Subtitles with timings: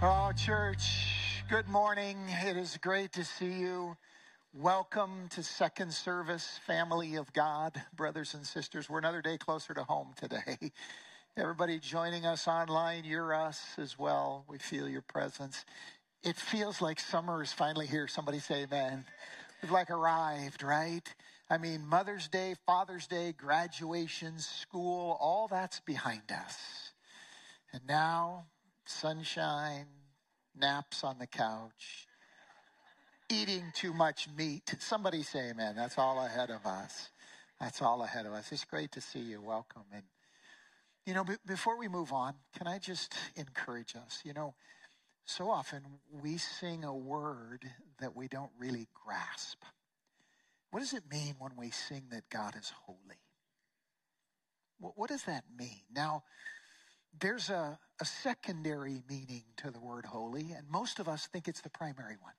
[0.00, 1.08] Oh, church,
[1.50, 2.18] good morning.
[2.44, 3.96] It is great to see you.
[4.54, 8.88] Welcome to Second Service, family of God, brothers and sisters.
[8.88, 10.70] We're another day closer to home today.
[11.36, 14.44] Everybody joining us online, you're us as well.
[14.48, 15.64] We feel your presence.
[16.22, 18.06] It feels like summer is finally here.
[18.06, 19.04] Somebody say amen.
[19.62, 21.12] We've like arrived, right?
[21.50, 26.92] I mean, Mother's Day, Father's Day, graduation, school, all that's behind us.
[27.72, 28.44] And now
[28.88, 29.86] sunshine,
[30.56, 32.06] naps on the couch,
[33.28, 34.74] eating too much meat.
[34.78, 35.74] Somebody say amen.
[35.76, 37.10] That's all ahead of us.
[37.60, 38.50] That's all ahead of us.
[38.52, 39.40] It's great to see you.
[39.40, 39.82] Welcome.
[39.92, 40.04] And,
[41.06, 44.22] you know, b- before we move on, can I just encourage us?
[44.24, 44.54] You know,
[45.26, 45.82] so often
[46.22, 47.64] we sing a word
[48.00, 49.58] that we don't really grasp.
[50.70, 53.20] What does it mean when we sing that God is holy?
[54.78, 55.82] What, what does that mean?
[55.94, 56.22] Now,
[57.20, 61.60] there's a, a secondary meaning to the word holy, and most of us think it's
[61.60, 62.34] the primary one.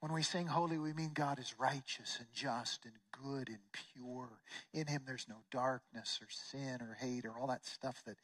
[0.00, 4.28] When we sing holy, we mean God is righteous and just and good and pure.
[4.74, 8.18] In him, there's no darkness or sin or hate or all that stuff that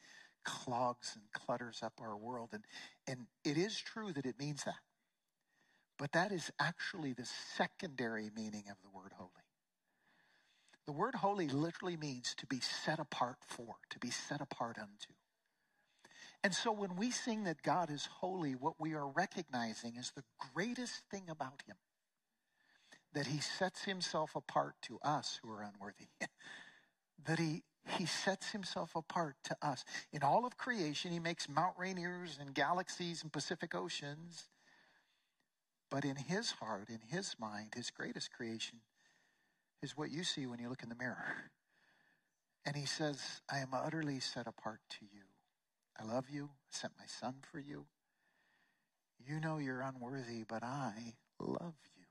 [0.45, 2.51] clogs and clutters up our world.
[2.53, 2.65] And,
[3.07, 4.75] and it is true that it means that.
[5.99, 9.31] But that is actually the secondary meaning of the word holy.
[10.87, 15.13] The word holy literally means to be set apart for, to be set apart unto.
[16.43, 20.25] And so when we sing that God is holy, what we are recognizing is the
[20.55, 21.77] greatest thing about him
[23.13, 26.09] that he sets himself apart to us who are unworthy.
[27.27, 27.63] that he
[27.97, 29.85] he sets himself apart to us.
[30.13, 34.49] In all of creation, he makes Mount Rainiers and galaxies and Pacific Oceans.
[35.91, 38.81] But in his heart, in his mind, his greatest creation
[39.83, 41.51] is what you see when you look in the mirror.
[42.67, 45.23] And he says, I am utterly set apart to you.
[45.99, 46.45] I love you.
[46.45, 47.87] I sent my son for you.
[49.19, 52.05] You know you're unworthy, but I love you.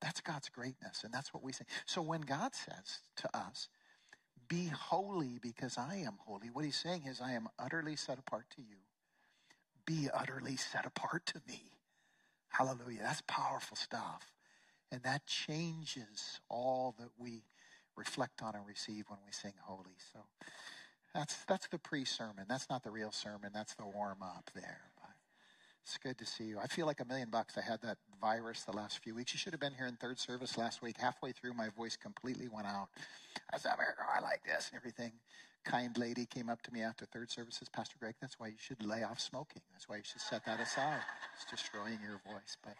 [0.00, 1.64] That's God's greatness, and that's what we say.
[1.86, 3.68] So when God says to us,
[4.48, 8.46] Be holy because I am holy, what he's saying is, I am utterly set apart
[8.56, 8.78] to you.
[9.86, 11.62] Be utterly set apart to me.
[12.50, 13.00] Hallelujah.
[13.02, 14.32] That's powerful stuff.
[14.94, 17.42] And that changes all that we
[17.96, 19.96] reflect on and receive when we sing holy.
[20.12, 20.20] So
[21.12, 22.44] that's that's the pre-sermon.
[22.48, 23.50] That's not the real sermon.
[23.52, 24.82] That's the warm up there.
[25.00, 25.10] But
[25.82, 26.60] it's good to see you.
[26.62, 27.58] I feel like a million bucks.
[27.58, 29.34] I had that virus the last few weeks.
[29.34, 30.94] You should have been here in third service last week.
[30.96, 32.86] Halfway through, my voice completely went out.
[33.52, 35.10] I said, oh, I like this and everything.
[35.64, 38.58] Kind lady came up to me after third service says, Pastor Greg, that's why you
[38.58, 39.62] should lay off smoking.
[39.72, 41.00] That's why you should set that aside.
[41.34, 42.56] It's destroying your voice.
[42.62, 42.74] But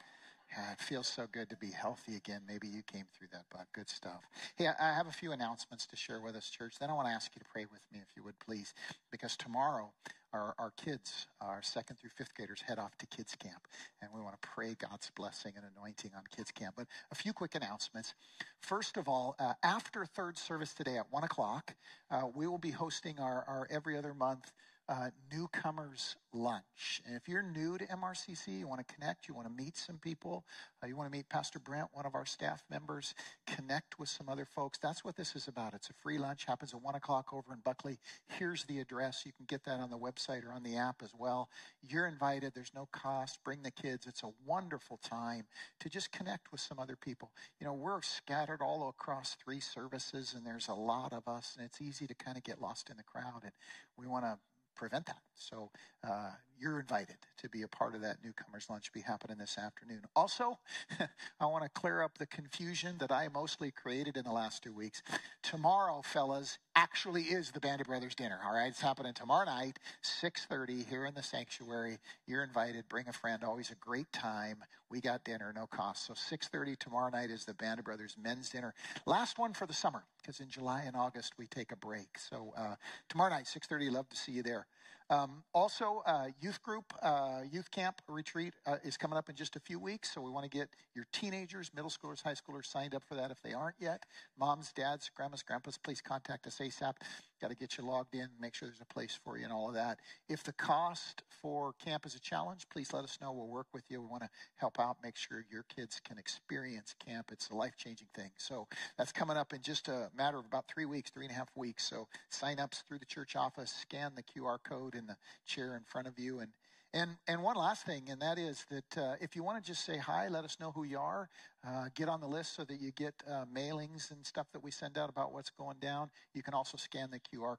[0.56, 2.42] yeah, it feels so good to be healthy again.
[2.46, 4.28] Maybe you came through that, but good stuff.
[4.56, 6.74] Hey, I have a few announcements to share with us, church.
[6.78, 8.72] Then I want to ask you to pray with me, if you would, please,
[9.10, 9.92] because tomorrow
[10.32, 13.66] our, our kids, our second through fifth graders, head off to kids camp,
[14.02, 16.74] and we want to pray God's blessing and anointing on kids camp.
[16.76, 18.14] But a few quick announcements.
[18.60, 21.74] First of all, uh, after third service today at one o'clock,
[22.10, 24.52] uh, we will be hosting our, our every other month
[24.88, 27.00] uh, newcomers lunch.
[27.06, 29.98] And if you're new to MRCC, you want to connect, you want to meet some
[29.98, 30.44] people,
[30.82, 33.14] uh, you want to meet Pastor Brent, one of our staff members,
[33.46, 34.78] connect with some other folks.
[34.78, 35.74] That's what this is about.
[35.74, 37.98] It's a free lunch, happens at 1 o'clock over in Buckley.
[38.38, 39.22] Here's the address.
[39.24, 41.48] You can get that on the website or on the app as well.
[41.82, 43.38] You're invited, there's no cost.
[43.44, 44.06] Bring the kids.
[44.06, 45.44] It's a wonderful time
[45.80, 47.30] to just connect with some other people.
[47.60, 51.64] You know, we're scattered all across three services, and there's a lot of us, and
[51.64, 53.42] it's easy to kind of get lost in the crowd.
[53.44, 53.52] And
[53.96, 54.38] we want to
[54.74, 55.18] prevent that.
[55.34, 55.70] So
[56.08, 60.02] uh, you're invited to be a part of that newcomers lunch be happening this afternoon.
[60.14, 60.58] Also,
[61.40, 64.72] I want to clear up the confusion that I mostly created in the last two
[64.72, 65.02] weeks.
[65.42, 68.38] Tomorrow, fellas, actually is the Band of Brothers dinner.
[68.44, 71.98] All right, it's happening tomorrow night, 6:30 here in the sanctuary.
[72.26, 72.88] You're invited.
[72.88, 73.42] Bring a friend.
[73.44, 74.64] Always a great time.
[74.90, 76.06] We got dinner, no cost.
[76.06, 78.74] So 6:30 tomorrow night is the Band of Brothers men's dinner.
[79.06, 82.18] Last one for the summer because in July and August we take a break.
[82.18, 82.76] So uh,
[83.08, 83.92] tomorrow night, 6:30.
[83.92, 84.66] Love to see you there.
[85.10, 89.54] Um, also, uh, youth group, uh, youth camp retreat uh, is coming up in just
[89.54, 90.12] a few weeks.
[90.14, 93.30] So we want to get your teenagers, middle schoolers, high schoolers signed up for that
[93.30, 94.04] if they aren't yet.
[94.38, 96.94] Moms, dads, grandmas, grandpas, please contact us ASAP.
[97.40, 99.68] Got to get you logged in, make sure there's a place for you and all
[99.68, 99.98] of that.
[100.28, 103.32] If the cost for camp is a challenge, please let us know.
[103.32, 104.00] We'll work with you.
[104.00, 107.30] We want to help out, make sure your kids can experience camp.
[107.30, 108.30] It's a life changing thing.
[108.38, 108.66] So
[108.96, 111.50] that's coming up in just a matter of about three weeks, three and a half
[111.54, 111.84] weeks.
[111.84, 115.84] So sign ups through the church office, scan the QR code in the chair in
[115.84, 116.52] front of you, and
[116.94, 119.84] And, and one last thing, and that is that uh, if you want to just
[119.84, 121.28] say hi, let us know who you are.
[121.66, 124.70] Uh, get on the list so that you get uh, mailings and stuff that we
[124.70, 126.08] send out about what's going down.
[126.34, 127.56] You can also scan the QR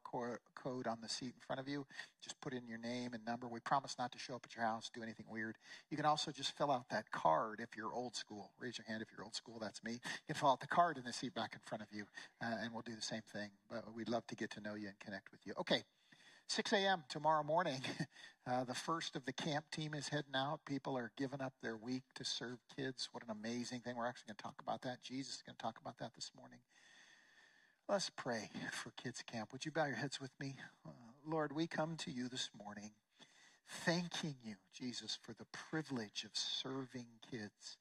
[0.56, 1.86] code on the seat in front of you.
[2.24, 3.50] Just put in your name and number.
[3.50, 5.58] We promise not to show up at your house, do anything weird.
[5.90, 8.52] You can also just fill out that card if you're old school.
[8.58, 9.60] Raise your hand if you're old school.
[9.60, 9.94] That's me.
[9.94, 12.06] You can fill out the card in the seat back in front of you,
[12.42, 13.50] uh, and we'll do the same thing.
[13.70, 15.54] But we'd love to get to know you and connect with you.
[15.60, 15.84] Okay.
[16.48, 17.04] 6 a.m.
[17.10, 17.82] tomorrow morning,
[18.48, 20.60] uh, the first of the camp team is heading out.
[20.66, 23.10] People are giving up their week to serve kids.
[23.12, 23.96] What an amazing thing.
[23.98, 25.02] We're actually going to talk about that.
[25.02, 26.60] Jesus is going to talk about that this morning.
[27.90, 29.52] Let's pray for kids' camp.
[29.52, 30.56] Would you bow your heads with me?
[30.86, 30.92] Uh,
[31.28, 32.92] Lord, we come to you this morning
[33.68, 37.78] thanking you, Jesus, for the privilege of serving kids.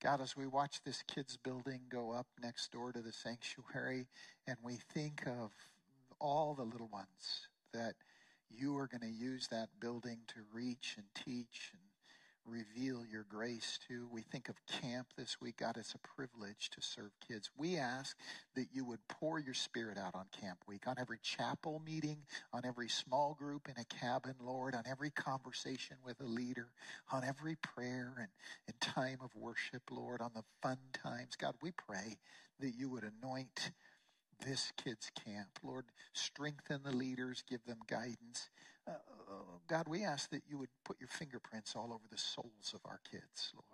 [0.00, 4.06] God, as we watch this kids' building go up next door to the sanctuary,
[4.46, 5.50] and we think of
[6.20, 7.94] all the little ones that
[8.50, 11.82] you are going to use that building to reach and teach and
[12.46, 14.08] reveal your grace to.
[14.10, 15.56] We think of camp this week.
[15.58, 17.50] God, it's a privilege to serve kids.
[17.56, 18.16] We ask
[18.54, 22.18] that you would pour your spirit out on camp week, on every chapel meeting,
[22.52, 26.68] on every small group in a cabin, Lord, on every conversation with a leader,
[27.12, 28.28] on every prayer and,
[28.66, 31.36] and time of worship, Lord, on the fun times.
[31.36, 32.18] God, we pray
[32.60, 33.70] that you would anoint
[34.40, 35.58] this kids' camp.
[35.62, 38.50] Lord, strengthen the leaders, give them guidance.
[38.86, 38.94] Uh,
[39.68, 43.00] God, we ask that you would put your fingerprints all over the souls of our
[43.10, 43.64] kids, Lord.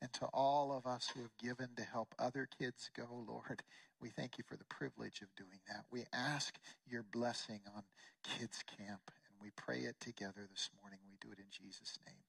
[0.00, 3.62] And to all of us who have given to help other kids go, Lord,
[4.00, 5.86] we thank you for the privilege of doing that.
[5.90, 7.84] We ask your blessing on
[8.22, 11.00] kids' camp, and we pray it together this morning.
[11.08, 12.24] We do it in Jesus' name.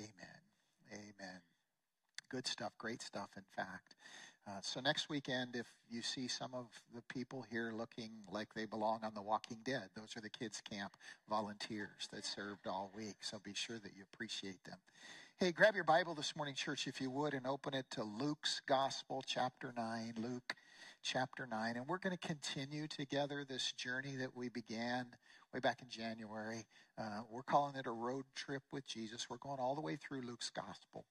[0.00, 0.42] Amen.
[0.92, 1.42] Amen.
[2.28, 3.96] Good stuff, great stuff, in fact.
[4.48, 8.64] Uh, so next weekend, if you see some of the people here looking like they
[8.64, 10.96] belong on The Walking Dead, those are the kids' camp
[11.28, 13.16] volunteers that served all week.
[13.20, 14.78] So be sure that you appreciate them.
[15.36, 18.62] Hey, grab your Bible this morning, church, if you would, and open it to Luke's
[18.66, 20.14] Gospel, chapter 9.
[20.16, 20.54] Luke
[21.02, 21.76] chapter 9.
[21.76, 25.08] And we're going to continue together this journey that we began
[25.52, 26.64] way back in January.
[26.96, 29.26] Uh, we're calling it a road trip with Jesus.
[29.28, 31.04] We're going all the way through Luke's Gospel.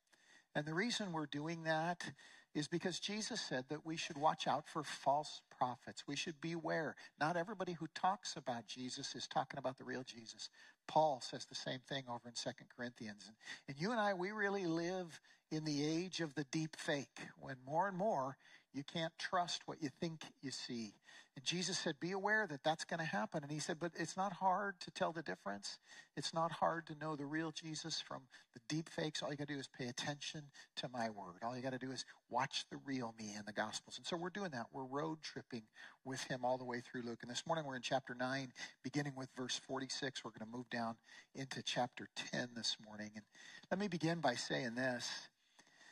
[0.56, 2.04] And the reason we're doing that
[2.54, 6.08] is because Jesus said that we should watch out for false prophets.
[6.08, 6.96] We should beware.
[7.20, 10.50] Not everybody who talks about Jesus is talking about the real Jesus.
[10.88, 13.28] Paul says the same thing over in Second Corinthians.
[13.28, 13.36] And,
[13.68, 15.22] and you and I, we really live
[15.52, 18.38] in the age of the deep fake when more and more
[18.78, 20.94] you can't trust what you think you see.
[21.36, 23.44] And Jesus said, Be aware that that's going to happen.
[23.44, 25.80] And he said, But it's not hard to tell the difference.
[26.16, 28.22] It's not hard to know the real Jesus from
[28.54, 29.22] the deep fakes.
[29.22, 30.44] All you got to do is pay attention
[30.78, 31.44] to my word.
[31.44, 33.98] All you got to do is watch the real me in the Gospels.
[33.98, 34.68] And so we're doing that.
[34.72, 35.64] We're road tripping
[36.06, 37.20] with him all the way through Luke.
[37.22, 38.52] And this morning we're in chapter 9,
[38.84, 40.24] beginning with verse 46.
[40.24, 40.96] We're going to move down
[41.36, 43.12] into chapter 10 this morning.
[43.16, 43.26] And
[43.72, 45.08] let me begin by saying this.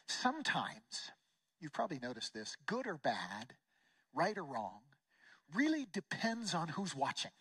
[0.07, 1.11] Sometimes,
[1.59, 3.53] you've probably noticed this, good or bad,
[4.13, 4.81] right or wrong,
[5.53, 7.31] really depends on who's watching,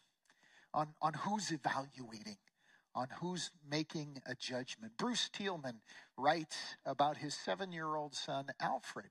[0.73, 2.39] on, on who's evaluating,
[2.95, 4.93] on who's making a judgment.
[4.99, 5.81] Bruce Thielman
[6.17, 9.11] writes about his seven year old son, Alfred,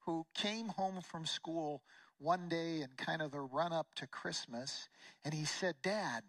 [0.00, 1.82] who came home from school
[2.18, 4.88] one day in kind of the run up to Christmas,
[5.24, 6.22] and he said, Dad,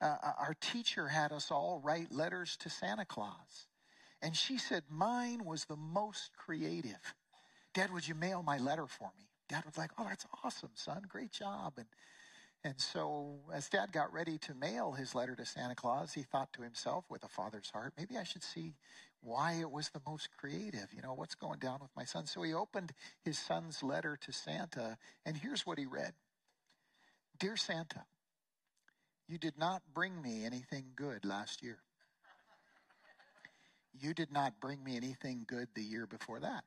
[0.00, 3.66] uh, uh, our teacher had us all write letters to Santa Claus.
[4.22, 7.14] And she said, Mine was the most creative.
[7.74, 9.30] Dad, would you mail my letter for me?
[9.50, 11.02] dad was like, Oh, that's awesome, son.
[11.08, 11.74] Great job.
[11.76, 11.86] And
[12.62, 16.52] and so, as dad got ready to mail his letter to Santa Claus, he thought
[16.52, 18.74] to himself, with a father's heart, maybe I should see
[19.22, 20.92] why it was the most creative.
[20.94, 22.26] You know, what's going down with my son?
[22.26, 22.92] So he opened
[23.24, 26.12] his son's letter to Santa, and here's what he read
[27.38, 28.04] Dear Santa,
[29.26, 31.78] you did not bring me anything good last year.
[33.98, 36.64] You did not bring me anything good the year before that.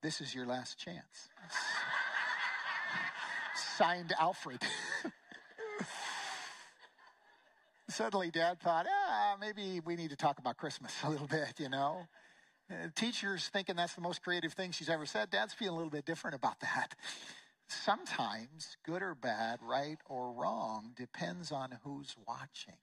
[0.00, 1.28] This is your last chance.
[3.76, 4.62] Signed Alfred.
[7.88, 11.68] Suddenly, Dad thought, ah, maybe we need to talk about Christmas a little bit, you
[11.68, 12.06] know.
[12.70, 15.30] Uh, teacher's thinking that's the most creative thing she's ever said.
[15.30, 16.94] Dad's feeling a little bit different about that.
[17.66, 22.76] Sometimes, good or bad, right or wrong, depends on who's watching.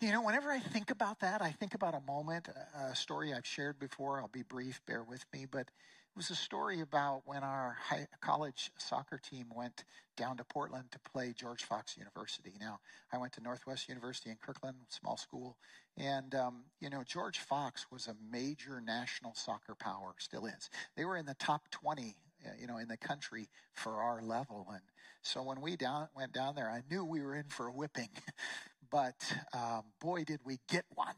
[0.00, 2.48] You know, whenever I think about that, I think about a moment,
[2.88, 4.20] a story I've shared before.
[4.20, 8.06] I'll be brief, bear with me, but it was a story about when our high,
[8.20, 9.82] college soccer team went
[10.16, 12.52] down to Portland to play George Fox University.
[12.60, 12.78] Now,
[13.12, 15.56] I went to Northwest University in Kirkland, small school,
[15.96, 20.70] and um, you know George Fox was a major national soccer power, still is.
[20.96, 22.14] They were in the top 20
[22.46, 24.68] uh, you know, in the country for our level.
[24.70, 24.82] And
[25.22, 28.10] so when we down, went down there, I knew we were in for a whipping.
[28.90, 29.14] but
[29.52, 31.14] um, boy, did we get one.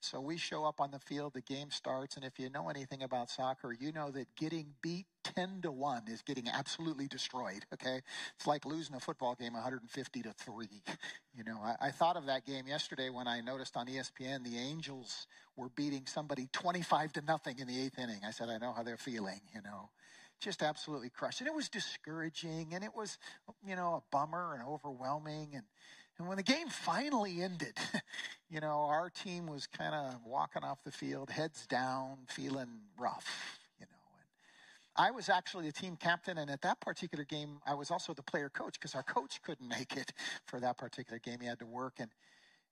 [0.00, 3.02] So we show up on the field, the game starts, and if you know anything
[3.02, 8.00] about soccer, you know that getting beat 10 to 1 is getting absolutely destroyed, okay?
[8.36, 10.66] It's like losing a football game 150 to 3.
[11.36, 14.56] You know, I, I thought of that game yesterday when I noticed on ESPN the
[14.56, 15.26] Angels
[15.56, 18.20] were beating somebody 25 to nothing in the eighth inning.
[18.26, 19.90] I said, I know how they're feeling, you know
[20.40, 21.40] just absolutely crushed.
[21.40, 23.18] And it was discouraging and it was,
[23.66, 25.50] you know, a bummer and overwhelming.
[25.54, 25.62] And,
[26.18, 27.76] and when the game finally ended,
[28.50, 32.68] you know, our team was kind of walking off the field, heads down, feeling
[32.98, 34.18] rough, you know.
[34.20, 36.38] And I was actually the team captain.
[36.38, 39.68] And at that particular game, I was also the player coach because our coach couldn't
[39.78, 40.12] make it
[40.46, 41.38] for that particular game.
[41.40, 41.94] He had to work.
[41.98, 42.10] And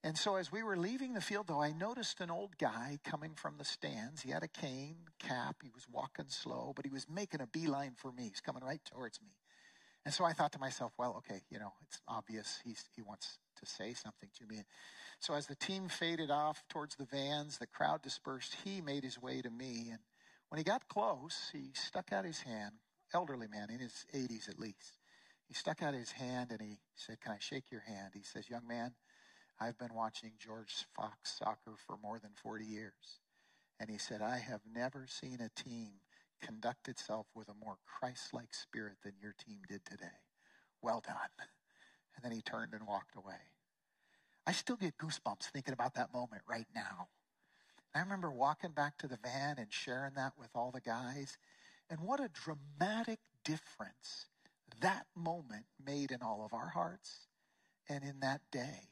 [0.04, 3.34] and so as we were leaving the field, though, I noticed an old guy coming
[3.36, 4.22] from the stands.
[4.22, 7.92] He had a cane, cap, he was walking slow, but he was making a beeline
[7.96, 8.24] for me.
[8.24, 9.28] He's coming right towards me.
[10.04, 13.38] And so I thought to myself, well, okay, you know, it's obvious he's, he wants
[13.60, 14.62] to say something to me.
[15.20, 19.20] So as the team faded off towards the vans, the crowd dispersed, he made his
[19.20, 19.90] way to me.
[19.90, 20.00] And
[20.48, 22.72] when he got close, he stuck out his hand,
[23.14, 24.98] elderly man, in his 80s at least.
[25.46, 28.12] He stuck out his hand and he said, Can I shake your hand?
[28.14, 28.94] He says, Young man,
[29.60, 33.20] I've been watching George Fox soccer for more than 40 years.
[33.78, 36.00] And he said, I have never seen a team
[36.42, 40.20] conduct itself with a more Christ like spirit than your team did today.
[40.82, 41.46] Well done.
[42.14, 43.40] And then he turned and walked away.
[44.46, 47.08] I still get goosebumps thinking about that moment right now.
[47.94, 51.36] I remember walking back to the van and sharing that with all the guys.
[51.88, 54.26] And what a dramatic difference
[54.80, 57.26] that moment made in all of our hearts
[57.88, 58.88] and in that day.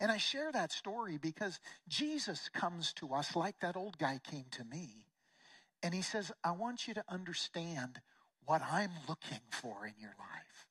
[0.00, 1.58] And I share that story because
[1.88, 5.07] Jesus comes to us like that old guy came to me.
[5.82, 8.00] And he says, I want you to understand
[8.44, 10.66] what I'm looking for in your life.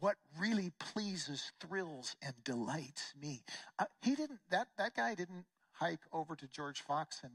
[0.00, 3.42] What really pleases, thrills, and delights me.
[3.78, 7.32] Uh, he didn't, that, that guy didn't hike over to George Fox and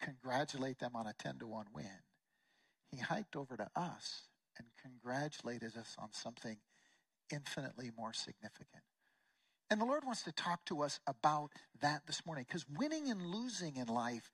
[0.00, 1.86] congratulate them on a 10 to 1 win.
[2.90, 4.28] He hiked over to us
[4.58, 6.58] and congratulated us on something
[7.32, 8.82] infinitely more significant.
[9.70, 13.22] And the Lord wants to talk to us about that this morning because winning and
[13.22, 14.30] losing in life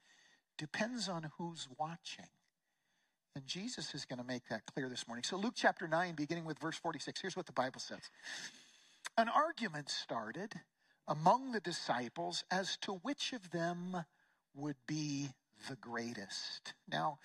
[0.58, 2.28] depends on who's watching.
[3.34, 5.22] And Jesus is going to make that clear this morning.
[5.22, 8.10] So, Luke chapter 9, beginning with verse 46, here's what the Bible says
[9.16, 10.54] An argument started
[11.06, 14.04] among the disciples as to which of them
[14.54, 15.30] would be
[15.68, 16.74] the greatest.
[16.90, 17.18] Now,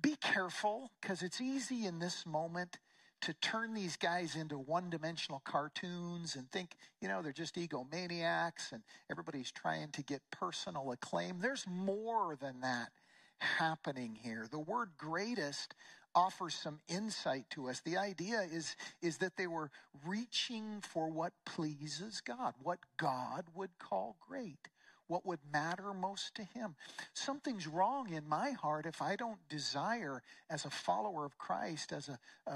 [0.00, 2.78] be careful because it's easy in this moment
[3.22, 8.72] to turn these guys into one dimensional cartoons and think, you know, they're just egomaniacs
[8.72, 11.38] and everybody's trying to get personal acclaim.
[11.40, 12.90] There's more than that
[13.38, 14.46] happening here.
[14.50, 15.74] The word greatest
[16.14, 17.80] offers some insight to us.
[17.80, 19.70] The idea is, is that they were
[20.06, 24.68] reaching for what pleases God, what God would call great
[25.12, 26.74] what would matter most to Him.
[27.12, 32.08] Something's wrong in my heart if I don't desire, as a follower of Christ, as
[32.08, 32.18] a,
[32.50, 32.52] a,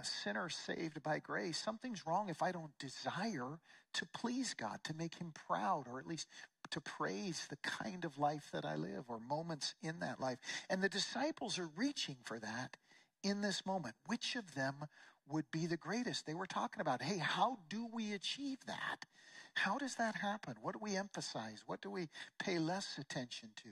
[0.00, 3.60] a sinner saved by grace, something's wrong if I don't desire
[3.92, 6.26] to please God, to make Him proud, or at least
[6.70, 10.38] to praise the kind of life that I live or moments in that life.
[10.68, 12.76] And the disciples are reaching for that
[13.22, 13.94] in this moment.
[14.06, 14.86] Which of them
[15.28, 16.26] would be the greatest?
[16.26, 19.06] They were talking about, hey, how do we achieve that?
[19.54, 20.54] How does that happen?
[20.62, 21.62] What do we emphasize?
[21.66, 23.68] What do we pay less attention to?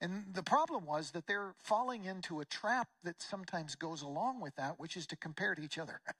[0.00, 4.40] And, and the problem was that they're falling into a trap that sometimes goes along
[4.40, 6.00] with that, which is to compare to each other.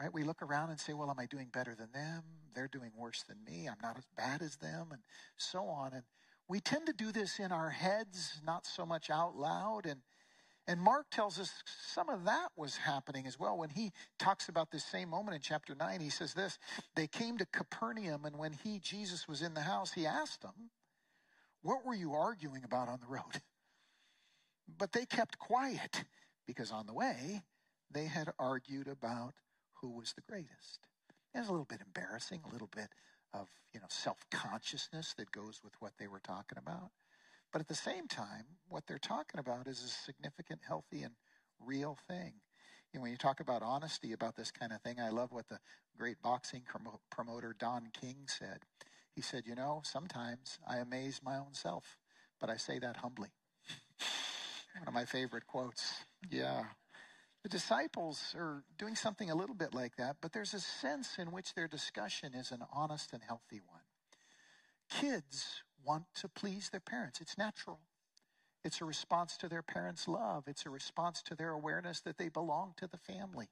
[0.00, 0.14] Right?
[0.14, 2.22] We look around and say, well, am I doing better than them?
[2.54, 3.68] They're doing worse than me.
[3.68, 5.02] I'm not as bad as them, and
[5.36, 5.92] so on.
[5.92, 6.04] And
[6.48, 9.84] we tend to do this in our heads, not so much out loud.
[9.84, 10.00] And
[10.70, 13.58] and Mark tells us some of that was happening as well.
[13.58, 16.60] When he talks about this same moment in chapter 9, he says this
[16.94, 20.70] They came to Capernaum, and when he, Jesus, was in the house, he asked them,
[21.60, 23.42] What were you arguing about on the road?
[24.78, 26.04] But they kept quiet
[26.46, 27.42] because on the way,
[27.90, 29.34] they had argued about
[29.80, 30.86] who was the greatest.
[31.34, 32.90] It was a little bit embarrassing, a little bit
[33.34, 36.92] of you know self-consciousness that goes with what they were talking about.
[37.52, 41.14] But at the same time, what they're talking about is a significant, healthy, and
[41.58, 42.34] real thing.
[42.92, 45.48] You know, when you talk about honesty about this kind of thing, I love what
[45.48, 45.58] the
[45.96, 46.62] great boxing
[47.10, 48.60] promoter Don King said.
[49.14, 51.98] He said, You know, sometimes I amaze my own self,
[52.40, 53.30] but I say that humbly.
[54.78, 56.04] One of my favorite quotes.
[56.30, 56.64] Yeah.
[57.42, 61.32] The disciples are doing something a little bit like that, but there's a sense in
[61.32, 63.82] which their discussion is an honest and healthy one.
[64.90, 67.20] Kids want to please their parents.
[67.20, 67.80] It's natural.
[68.64, 70.44] It's a response to their parents' love.
[70.46, 73.48] It's a response to their awareness that they belong to the family.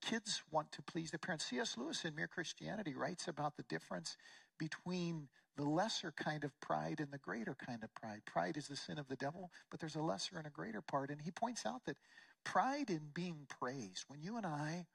[0.00, 1.46] Kids want to please their parents.
[1.46, 1.76] C.S.
[1.76, 4.16] Lewis in Mere Christianity writes about the difference
[4.58, 8.20] between the lesser kind of pride and the greater kind of pride.
[8.24, 11.10] Pride is the sin of the devil, but there's a lesser and a greater part.
[11.10, 11.96] And he points out that
[12.44, 14.86] pride in being praised, when you and I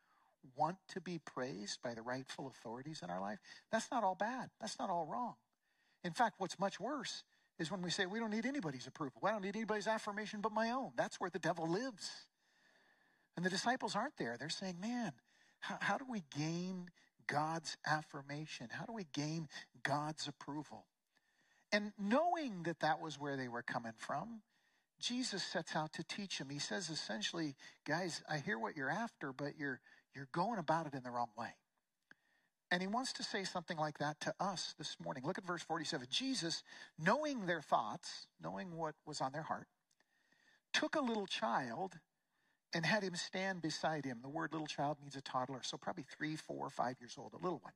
[0.55, 3.39] want to be praised by the rightful authorities in our life,
[3.71, 4.49] that's not all bad.
[4.59, 5.35] That's not all wrong.
[6.03, 7.23] In fact, what's much worse
[7.59, 9.21] is when we say we don't need anybody's approval.
[9.23, 10.91] I don't need anybody's affirmation but my own.
[10.95, 12.09] That's where the devil lives.
[13.35, 14.35] And the disciples aren't there.
[14.39, 15.13] They're saying, man,
[15.59, 16.89] how, how do we gain
[17.27, 18.67] God's affirmation?
[18.71, 19.47] How do we gain
[19.83, 20.85] God's approval?
[21.71, 24.41] And knowing that that was where they were coming from,
[24.99, 26.49] Jesus sets out to teach them.
[26.49, 27.55] He says essentially,
[27.85, 29.79] guys, I hear what you're after, but you're
[30.15, 31.55] you're going about it in the wrong way.
[32.73, 35.25] And he wants to say something like that to us this morning.
[35.27, 36.07] Look at verse 47.
[36.09, 36.63] Jesus,
[36.97, 39.67] knowing their thoughts, knowing what was on their heart,
[40.73, 41.99] took a little child
[42.73, 44.21] and had him stand beside him.
[44.23, 47.37] The word little child means a toddler, so probably three, four, five years old, a
[47.37, 47.73] little one.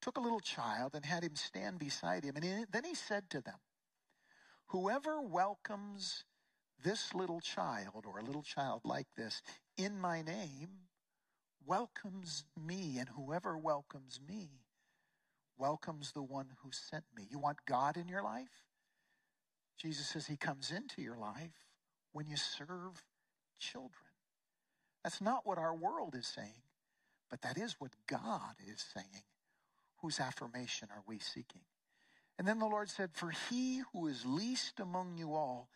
[0.00, 2.36] Took a little child and had him stand beside him.
[2.36, 3.58] And then he said to them,
[4.68, 6.24] Whoever welcomes
[6.82, 9.42] this little child or a little child like this
[9.76, 10.88] in my name
[11.66, 14.50] welcomes me, and whoever welcomes me
[15.58, 17.26] welcomes the one who sent me.
[17.30, 18.64] You want God in your life?
[19.78, 21.66] Jesus says he comes into your life
[22.12, 23.04] when you serve
[23.58, 24.12] children.
[25.02, 26.62] That's not what our world is saying,
[27.30, 29.24] but that is what God is saying.
[30.00, 31.62] Whose affirmation are we seeking?
[32.38, 35.68] And then the Lord said, For he who is least among you all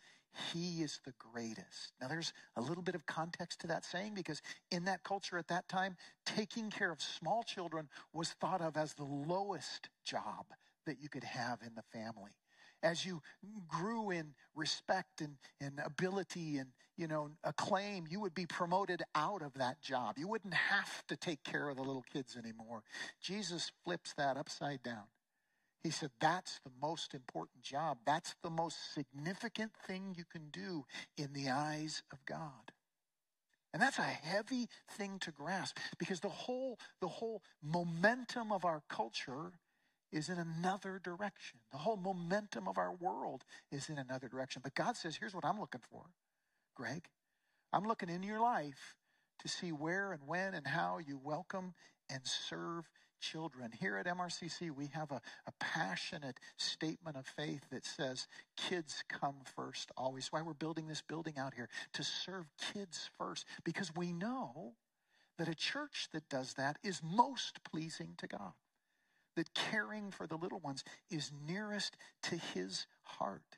[0.53, 1.93] he is the greatest.
[2.01, 4.41] Now, there's a little bit of context to that saying because
[4.71, 8.93] in that culture at that time, taking care of small children was thought of as
[8.93, 10.45] the lowest job
[10.85, 12.31] that you could have in the family.
[12.83, 13.21] As you
[13.67, 19.41] grew in respect and, and ability and you know acclaim, you would be promoted out
[19.41, 20.17] of that job.
[20.17, 22.83] You wouldn't have to take care of the little kids anymore.
[23.19, 25.05] Jesus flips that upside down.
[25.87, 27.99] He said, That's the most important job.
[28.05, 30.83] That's the most significant thing you can do
[31.17, 32.73] in the eyes of God.
[33.71, 38.83] And that's a heavy thing to grasp because the whole, the whole momentum of our
[38.89, 39.53] culture
[40.11, 41.59] is in another direction.
[41.71, 44.61] The whole momentum of our world is in another direction.
[44.61, 46.01] But God says, Here's what I'm looking for,
[46.75, 47.05] Greg.
[47.71, 48.97] I'm looking in your life
[49.39, 51.75] to see where and when and how you welcome
[52.09, 53.71] and serve children.
[53.71, 59.35] Here at MRCC, we have a, a passionate statement of faith that says kids come
[59.55, 60.31] first always.
[60.31, 64.73] Why we're building this building out here to serve kids first, because we know
[65.37, 68.53] that a church that does that is most pleasing to God.
[69.35, 73.57] That caring for the little ones is nearest to his heart.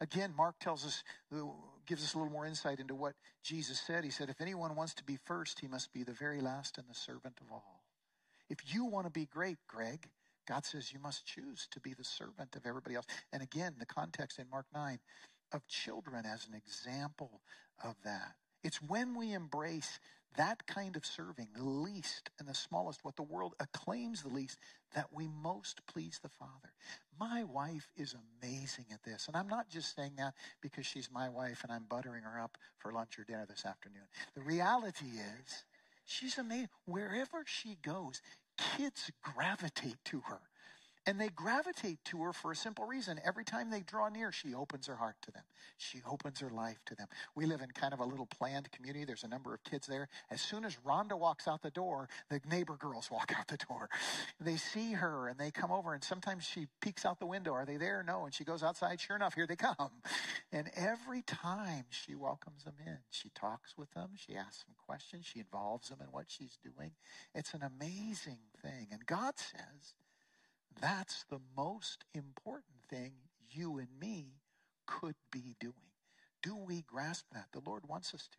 [0.00, 1.42] Again, Mark tells us, uh,
[1.86, 4.02] gives us a little more insight into what Jesus said.
[4.02, 6.88] He said, If anyone wants to be first, he must be the very last and
[6.88, 7.79] the servant of all.
[8.50, 10.10] If you want to be great, Greg,
[10.46, 13.06] God says you must choose to be the servant of everybody else.
[13.32, 14.98] And again, the context in Mark 9
[15.52, 17.40] of children as an example
[17.84, 18.34] of that.
[18.62, 20.00] It's when we embrace
[20.36, 24.58] that kind of serving, the least and the smallest, what the world acclaims the least,
[24.94, 26.72] that we most please the Father.
[27.18, 29.28] My wife is amazing at this.
[29.28, 32.58] And I'm not just saying that because she's my wife and I'm buttering her up
[32.78, 34.06] for lunch or dinner this afternoon.
[34.34, 35.64] The reality is,
[36.10, 36.68] she's amazing.
[36.86, 38.20] Wherever she goes,
[38.58, 40.40] kids gravitate to her.
[41.10, 43.20] And they gravitate to her for a simple reason.
[43.24, 45.42] Every time they draw near, she opens her heart to them.
[45.76, 47.08] She opens her life to them.
[47.34, 49.04] We live in kind of a little planned community.
[49.04, 50.06] There's a number of kids there.
[50.30, 53.90] As soon as Rhonda walks out the door, the neighbor girls walk out the door.
[54.40, 57.54] They see her and they come over, and sometimes she peeks out the window.
[57.54, 58.04] Are they there?
[58.06, 58.26] No.
[58.26, 59.00] And she goes outside.
[59.00, 59.90] Sure enough, here they come.
[60.52, 65.26] And every time she welcomes them in, she talks with them, she asks them questions,
[65.26, 66.92] she involves them in what she's doing.
[67.34, 68.86] It's an amazing thing.
[68.92, 69.94] And God says,
[70.80, 73.12] that's the most important thing
[73.50, 74.40] you and me
[74.86, 75.74] could be doing.
[76.42, 77.46] Do we grasp that?
[77.52, 78.38] The Lord wants us to.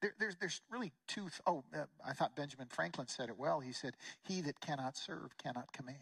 [0.00, 1.22] There, there's, there's really two.
[1.22, 3.60] Th- oh, uh, I thought Benjamin Franklin said it well.
[3.60, 5.98] He said, He that cannot serve cannot command.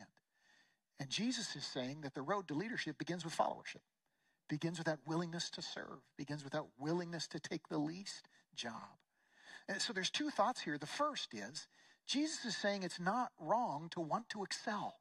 [1.01, 3.83] And Jesus is saying that the road to leadership begins with followership,
[4.49, 8.99] begins with that willingness to serve, begins with that willingness to take the least job.
[9.69, 10.79] And so there's two thoughts here.
[10.79, 11.67] The first is
[12.07, 14.97] Jesus is saying it's not wrong to want to excel.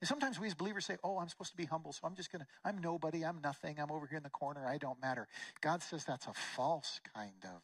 [0.00, 2.30] And sometimes we as believers say, Oh, I'm supposed to be humble, so I'm just
[2.30, 5.26] going to, I'm nobody, I'm nothing, I'm over here in the corner, I don't matter.
[5.60, 7.62] God says that's a false kind of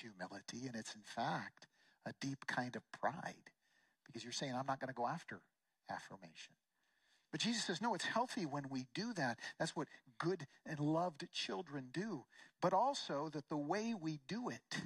[0.00, 1.66] humility, and it's in fact
[2.06, 3.50] a deep kind of pride
[4.06, 5.40] because you're saying, I'm not going to go after
[5.90, 6.54] affirmation.
[7.30, 9.40] But Jesus says, no, it's healthy when we do that.
[9.58, 12.24] That's what good and loved children do.
[12.62, 14.82] But also that the way we do it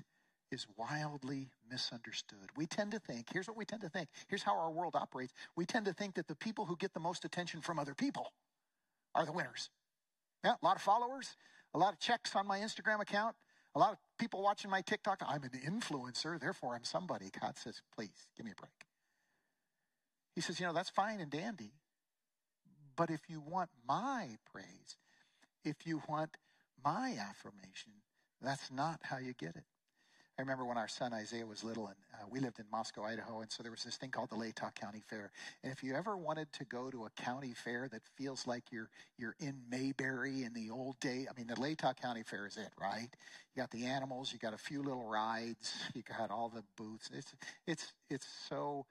[0.50, 2.50] is wildly misunderstood.
[2.56, 4.08] We tend to think, here's what we tend to think.
[4.28, 5.32] Here's how our world operates.
[5.56, 8.32] We tend to think that the people who get the most attention from other people
[9.14, 9.70] are the winners.
[10.44, 11.36] Yeah, a lot of followers,
[11.74, 13.34] a lot of checks on my Instagram account,
[13.74, 15.22] a lot of people watching my TikTok.
[15.26, 17.30] I'm an influencer, therefore I'm somebody.
[17.40, 18.72] God says, please give me a break.
[20.34, 21.72] He says, you know, that's fine and dandy.
[22.96, 24.96] But if you want my praise,
[25.64, 26.36] if you want
[26.84, 27.92] my affirmation,
[28.40, 29.64] that's not how you get it.
[30.38, 33.40] I remember when our son Isaiah was little, and uh, we lived in Moscow, Idaho,
[33.40, 35.32] and so there was this thing called the Latah County Fair.
[35.64, 38.88] And if you ever wanted to go to a county fair that feels like you're
[39.18, 42.70] you're in Mayberry in the old day, I mean, the Latah County Fair is it,
[42.80, 43.08] right?
[43.56, 47.10] You got the animals, you got a few little rides, you got all the booths.
[47.12, 47.34] It's
[47.66, 48.86] it's it's so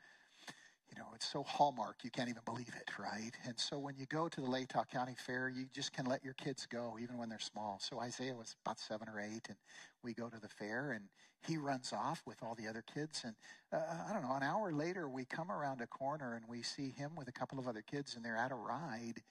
[0.89, 3.31] you know, it's so hallmark, you can't even believe it, right?
[3.45, 6.33] And so when you go to the Latah County Fair, you just can let your
[6.33, 7.79] kids go, even when they're small.
[7.81, 9.57] So Isaiah was about seven or eight, and
[10.03, 11.05] we go to the fair, and
[11.45, 13.23] he runs off with all the other kids.
[13.25, 13.35] And
[13.73, 16.89] uh, I don't know, an hour later, we come around a corner and we see
[16.89, 19.23] him with a couple of other kids, and they're at a ride.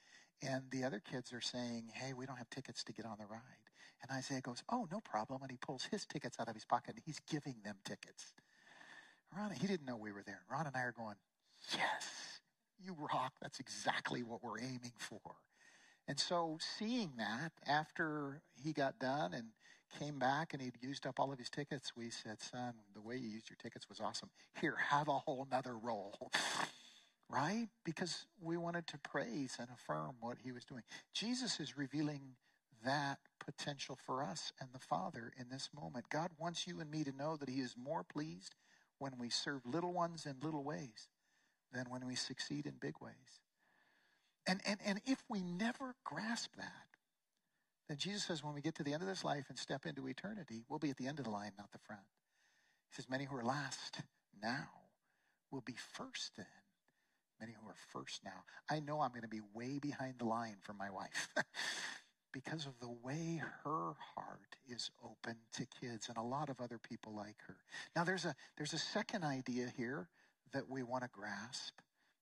[0.43, 3.25] And the other kids are saying, Hey, we don't have tickets to get on the
[3.25, 3.41] ride.
[4.01, 5.41] And Isaiah goes, Oh, no problem.
[5.41, 8.33] And he pulls his tickets out of his pocket and he's giving them tickets.
[9.35, 10.41] Ron, he didn't know we were there.
[10.49, 11.15] Ron and I are going,
[11.73, 12.41] Yes,
[12.79, 13.33] you rock.
[13.41, 15.21] That's exactly what we're aiming for.
[16.07, 19.49] And so, seeing that after he got done and
[19.99, 23.17] came back and he'd used up all of his tickets, we said, Son, the way
[23.17, 24.29] you used your tickets was awesome.
[24.61, 26.31] Here, have a whole nother roll.
[27.29, 27.67] right?
[27.83, 30.83] Because we wanted to praise and affirm what he was doing.
[31.13, 32.35] Jesus is revealing
[32.85, 36.05] that potential for us and the Father in this moment.
[36.09, 38.55] God wants you and me to know that he is more pleased
[38.99, 41.09] when we serve little ones in little ways
[41.73, 43.41] than when we succeed in big ways.
[44.47, 46.87] And, and, and if we never grasp that,
[47.89, 50.07] then Jesus says when we get to the end of this life and step into
[50.07, 52.01] eternity, we'll be at the end of the line, not the front.
[52.89, 54.01] He says, Many who are last
[54.41, 54.67] now
[55.51, 56.45] will be first then.
[57.39, 58.43] Many who are first now.
[58.69, 61.29] I know I'm going to be way behind the line for my wife
[62.33, 66.79] because of the way her heart is open to kids and a lot of other
[66.79, 67.57] people like her.
[67.95, 70.09] Now there's a there's a second idea here
[70.53, 71.73] that we want to grasp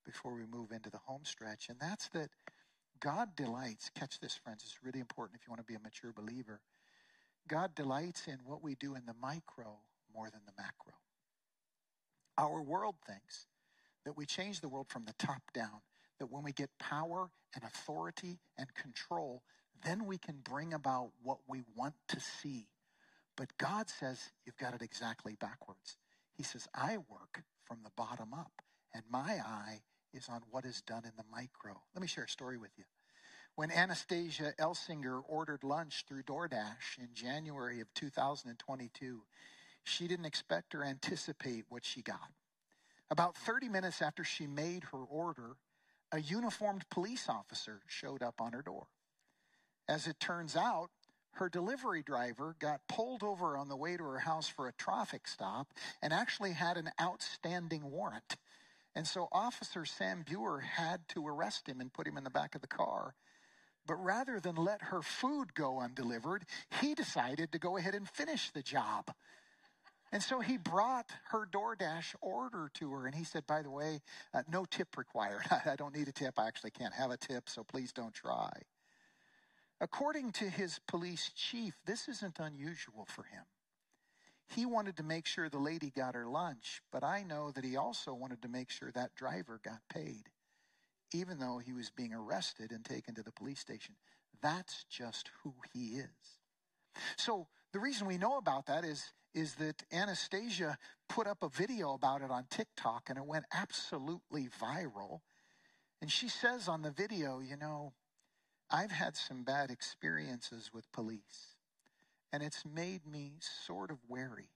[0.05, 2.29] before we move into the home stretch, and that's that
[2.99, 6.13] God delights, catch this, friends, it's really important if you want to be a mature
[6.13, 6.61] believer.
[7.47, 9.77] God delights in what we do in the micro
[10.13, 10.93] more than the macro.
[12.37, 13.47] Our world thinks
[14.05, 15.81] that we change the world from the top down,
[16.19, 19.43] that when we get power and authority and control,
[19.83, 22.67] then we can bring about what we want to see.
[23.35, 25.97] But God says you've got it exactly backwards.
[26.35, 28.61] He says, I work from the bottom up,
[28.93, 29.81] and my eye
[30.13, 31.81] is on what is done in the micro.
[31.93, 32.83] Let me share a story with you.
[33.55, 39.21] When Anastasia Elsinger ordered lunch through DoorDash in January of 2022,
[39.83, 42.31] she didn't expect or anticipate what she got.
[43.09, 45.55] About 30 minutes after she made her order,
[46.11, 48.87] a uniformed police officer showed up on her door.
[49.87, 50.89] As it turns out,
[51.35, 55.27] her delivery driver got pulled over on the way to her house for a traffic
[55.27, 58.37] stop and actually had an outstanding warrant.
[58.95, 62.55] And so Officer Sam Buer had to arrest him and put him in the back
[62.55, 63.15] of the car.
[63.85, 66.45] But rather than let her food go undelivered,
[66.81, 69.11] he decided to go ahead and finish the job.
[70.11, 73.05] And so he brought her DoorDash order to her.
[73.05, 73.99] And he said, by the way,
[74.33, 75.41] uh, no tip required.
[75.65, 76.39] I don't need a tip.
[76.39, 78.51] I actually can't have a tip, so please don't try.
[79.81, 83.43] According to his police chief, this isn't unusual for him.
[84.47, 87.75] He wanted to make sure the lady got her lunch, but I know that he
[87.75, 90.29] also wanted to make sure that driver got paid,
[91.13, 93.95] even though he was being arrested and taken to the police station.
[94.41, 96.39] That's just who he is.
[97.17, 100.77] So the reason we know about that is, is that Anastasia
[101.09, 105.19] put up a video about it on TikTok and it went absolutely viral.
[106.01, 107.93] And she says on the video, you know,
[108.69, 111.55] I've had some bad experiences with police,
[112.33, 114.49] and it's made me sort of wary.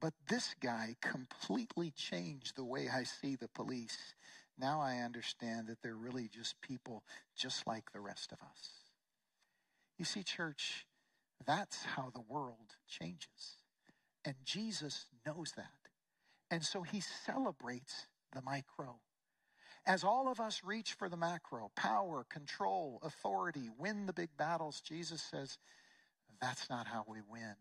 [0.00, 4.14] But this guy completely changed the way I see the police.
[4.58, 7.02] Now I understand that they're really just people
[7.36, 8.70] just like the rest of us.
[9.98, 10.86] You see, church,
[11.46, 13.58] that's how the world changes.
[14.24, 15.72] And Jesus knows that.
[16.50, 18.96] And so he celebrates the micro.
[19.86, 24.80] As all of us reach for the macro power, control, authority, win the big battles
[24.80, 25.58] Jesus says,
[26.40, 27.56] that's not how we win.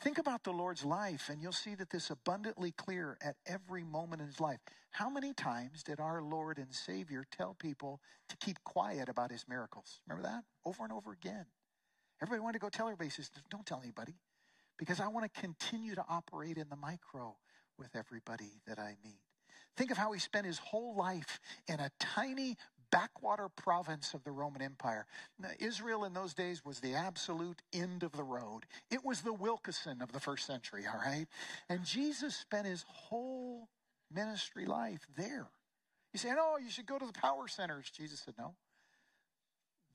[0.00, 4.20] Think about the Lord's life, and you'll see that this abundantly clear at every moment
[4.20, 4.58] in his life.
[4.90, 9.46] How many times did our Lord and Savior tell people to keep quiet about his
[9.48, 10.00] miracles?
[10.06, 10.44] Remember that?
[10.64, 11.46] Over and over again.
[12.20, 13.08] Everybody wanted to go tell everybody.
[13.08, 14.14] He says, Don't tell anybody
[14.78, 17.36] because I want to continue to operate in the micro
[17.78, 19.20] with everybody that I meet.
[19.76, 22.56] Think of how he spent his whole life in a tiny
[22.90, 25.06] backwater province of the Roman Empire.
[25.38, 28.66] Now, Israel in those days was the absolute end of the road.
[28.90, 31.26] It was the Wilkeson of the first century, all right?
[31.68, 33.70] And Jesus spent his whole
[34.10, 35.48] ministry life there.
[36.12, 37.90] You say, oh, you should go to the power centers.
[37.90, 38.56] Jesus said, no.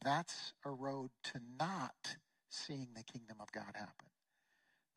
[0.03, 2.17] That's a road to not
[2.49, 4.07] seeing the kingdom of God happen.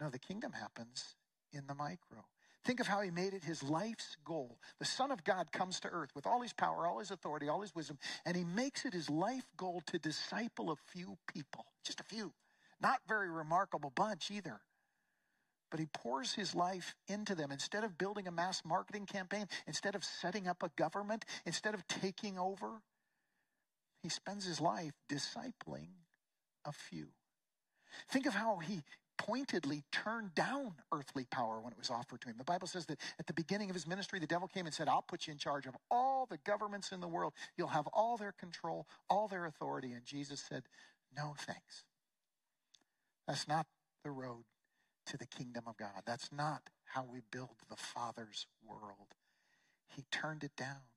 [0.00, 1.16] No, the kingdom happens
[1.52, 2.24] in the micro.
[2.64, 4.58] Think of how he made it his life's goal.
[4.78, 7.62] The Son of God comes to earth with all his power, all his authority, all
[7.62, 12.00] his wisdom, and he makes it his life goal to disciple a few people, just
[12.00, 12.32] a few.
[12.80, 14.60] Not very remarkable bunch either.
[15.70, 17.52] But he pours his life into them.
[17.52, 21.86] Instead of building a mass marketing campaign, instead of setting up a government, instead of
[21.86, 22.82] taking over,
[24.02, 25.90] he spends his life discipling
[26.64, 27.08] a few.
[28.08, 28.82] Think of how he
[29.20, 32.36] pointedly turned down earthly power when it was offered to him.
[32.38, 34.88] The Bible says that at the beginning of his ministry, the devil came and said,
[34.88, 37.34] I'll put you in charge of all the governments in the world.
[37.54, 39.92] You'll have all their control, all their authority.
[39.92, 40.62] And Jesus said,
[41.14, 41.84] No, thanks.
[43.28, 43.66] That's not
[44.02, 44.44] the road
[45.06, 46.02] to the kingdom of God.
[46.06, 49.14] That's not how we build the Father's world.
[49.94, 50.88] He turned it down.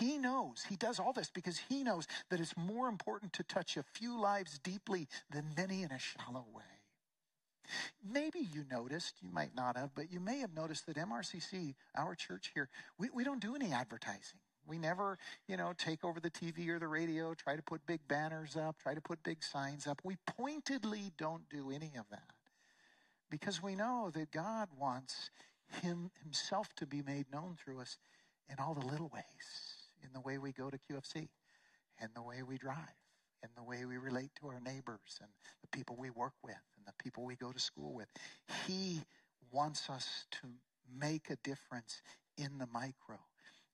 [0.00, 3.76] He knows, he does all this because he knows that it's more important to touch
[3.76, 6.79] a few lives deeply than many in a shallow way.
[8.08, 12.14] Maybe you noticed, you might not have, but you may have noticed that MRCC, our
[12.14, 14.40] church here, we, we don't do any advertising.
[14.66, 18.00] We never, you know, take over the TV or the radio, try to put big
[18.08, 20.00] banners up, try to put big signs up.
[20.04, 22.22] We pointedly don't do any of that
[23.30, 25.30] because we know that God wants
[25.82, 27.96] him himself to be made known through us
[28.48, 29.24] in all the little ways,
[30.02, 31.28] in the way we go to QFC,
[32.00, 32.76] in the way we drive,
[33.42, 35.30] in the way we relate to our neighbors and
[35.62, 38.08] the people we work with and the people we go to school with.
[38.66, 39.02] He
[39.52, 40.48] wants us to
[40.98, 42.02] make a difference
[42.36, 43.18] in the micro.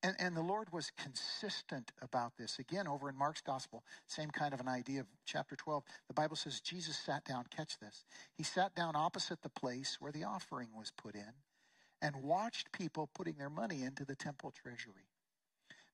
[0.03, 2.59] And, and the Lord was consistent about this.
[2.59, 5.83] Again, over in Mark's gospel, same kind of an idea of chapter 12.
[6.09, 8.05] The Bible says Jesus sat down, catch this.
[8.35, 11.33] He sat down opposite the place where the offering was put in
[12.03, 15.09] and watched people putting their money into the temple treasury.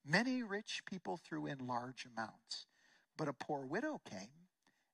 [0.05, 2.67] Many rich people threw in large amounts.
[3.23, 4.49] But a poor widow came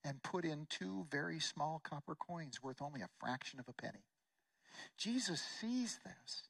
[0.05, 4.05] and put in two very small copper coins worth only a fraction of a penny.
[4.99, 6.43] Jesus sees this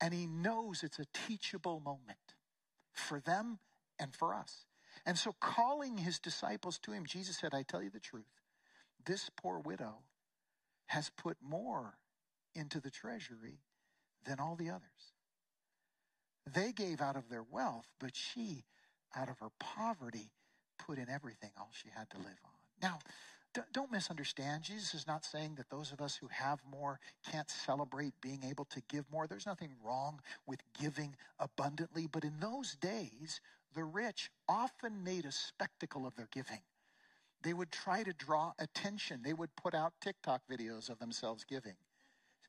[0.00, 2.34] and he knows it's a teachable moment
[2.92, 3.60] for them
[4.00, 4.64] and for us.
[5.06, 8.40] And so, calling his disciples to him, Jesus said, I tell you the truth,
[9.06, 9.98] this poor widow
[10.86, 11.98] has put more
[12.52, 13.60] into the treasury
[14.26, 15.14] than all the others.
[16.52, 18.64] They gave out of their wealth, but she,
[19.14, 20.32] out of her poverty,
[20.86, 22.50] put in everything, all she had to live on.
[22.82, 22.98] Now,
[23.72, 24.62] don't misunderstand.
[24.62, 28.64] Jesus is not saying that those of us who have more can't celebrate being able
[28.66, 29.26] to give more.
[29.26, 32.06] There's nothing wrong with giving abundantly.
[32.06, 33.40] But in those days,
[33.74, 36.60] the rich often made a spectacle of their giving.
[37.42, 39.22] They would try to draw attention.
[39.24, 41.74] They would put out TikTok videos of themselves giving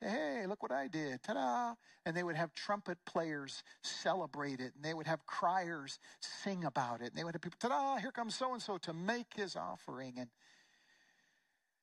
[0.02, 1.22] hey, look what I did.
[1.24, 1.74] Ta da.
[2.06, 7.02] And they would have trumpet players celebrate it, and they would have criers sing about
[7.02, 9.34] it, and they would have people, ta da, here comes so and so to make
[9.36, 10.16] his offering.
[10.18, 10.30] And,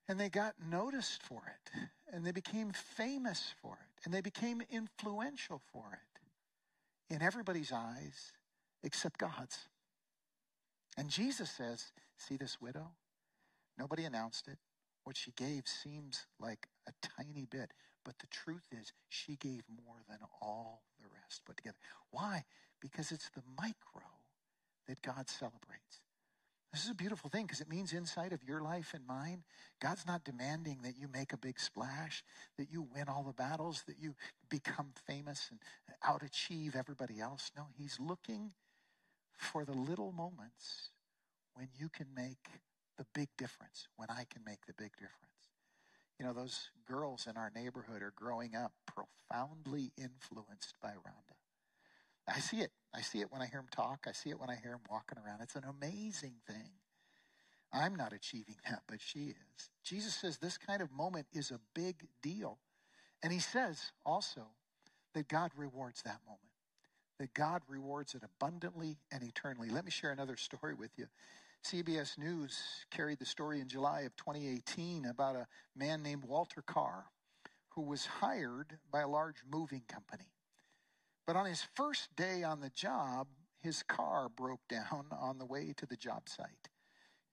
[0.08, 1.80] and they got noticed for it,
[2.12, 8.32] and they became famous for it, and they became influential for it in everybody's eyes
[8.82, 9.68] except God's.
[10.96, 12.90] And Jesus says, See this widow?
[13.78, 14.58] Nobody announced it.
[15.04, 17.72] What she gave seems like a tiny bit,
[18.08, 21.76] but the truth is, she gave more than all the rest put together.
[22.10, 22.46] Why?
[22.80, 24.08] Because it's the micro
[24.86, 26.00] that God celebrates.
[26.72, 29.44] This is a beautiful thing because it means inside of your life and mine,
[29.78, 32.24] God's not demanding that you make a big splash,
[32.56, 34.14] that you win all the battles, that you
[34.48, 35.60] become famous and
[36.02, 37.50] outachieve everybody else.
[37.54, 38.52] No, He's looking
[39.36, 40.92] for the little moments
[41.52, 42.48] when you can make
[42.96, 45.37] the big difference, when I can make the big difference.
[46.18, 51.36] You know, those girls in our neighborhood are growing up profoundly influenced by Rhonda.
[52.26, 52.72] I see it.
[52.94, 54.06] I see it when I hear him talk.
[54.08, 55.40] I see it when I hear him walking around.
[55.42, 56.72] It's an amazing thing.
[57.72, 59.70] I'm not achieving that, but she is.
[59.84, 62.58] Jesus says this kind of moment is a big deal.
[63.22, 64.42] And he says also
[65.14, 66.40] that God rewards that moment,
[67.18, 69.68] that God rewards it abundantly and eternally.
[69.70, 71.06] Let me share another story with you.
[71.64, 72.58] CBS News
[72.90, 77.06] carried the story in July of 2018 about a man named Walter Carr
[77.70, 80.32] who was hired by a large moving company.
[81.26, 83.28] But on his first day on the job,
[83.60, 86.68] his car broke down on the way to the job site.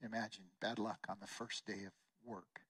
[0.04, 2.62] Imagine bad luck on the first day of work.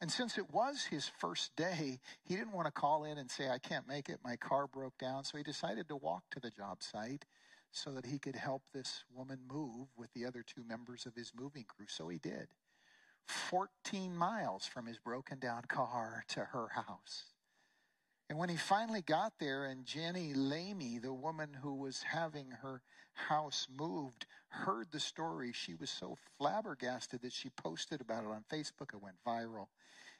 [0.00, 3.50] And since it was his first day, he didn't want to call in and say,
[3.50, 5.24] I can't make it, my car broke down.
[5.24, 7.24] So he decided to walk to the job site
[7.70, 11.32] so that he could help this woman move with the other two members of his
[11.38, 11.86] moving crew.
[11.88, 12.48] So he did.
[13.26, 17.24] 14 miles from his broken down car to her house.
[18.30, 22.82] And when he finally got there, and Jenny Lamey, the woman who was having her
[23.14, 28.44] house moved, heard the story, she was so flabbergasted that she posted about it on
[28.50, 28.94] Facebook.
[28.94, 29.68] It went viral.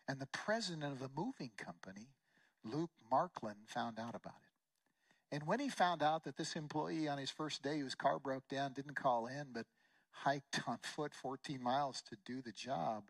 [0.07, 2.09] And the president of the moving company,
[2.65, 4.48] Luke Marklin, found out about it.
[5.31, 8.49] And when he found out that this employee on his first day whose car broke
[8.49, 9.67] down didn't call in, but
[10.11, 13.05] hiked on foot 14 miles to do the job,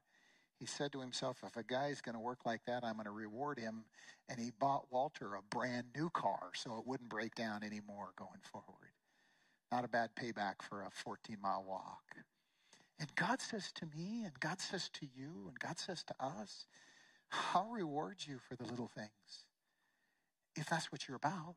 [0.58, 3.12] he said to himself, if a guy's going to work like that, I'm going to
[3.12, 3.84] reward him.
[4.28, 8.40] And he bought Walter a brand new car so it wouldn't break down anymore going
[8.42, 8.90] forward.
[9.70, 12.16] Not a bad payback for a 14 mile walk.
[12.98, 16.66] And God says to me, and God says to you, and God says to us,
[17.54, 19.44] I'll reward you for the little things.
[20.56, 21.54] If that's what you're about,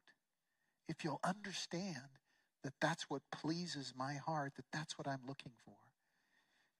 [0.87, 2.19] if you'll understand
[2.63, 5.73] that that's what pleases my heart, that that's what I'm looking for.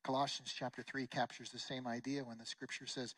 [0.04, 3.16] Colossians chapter 3 captures the same idea when the scripture says,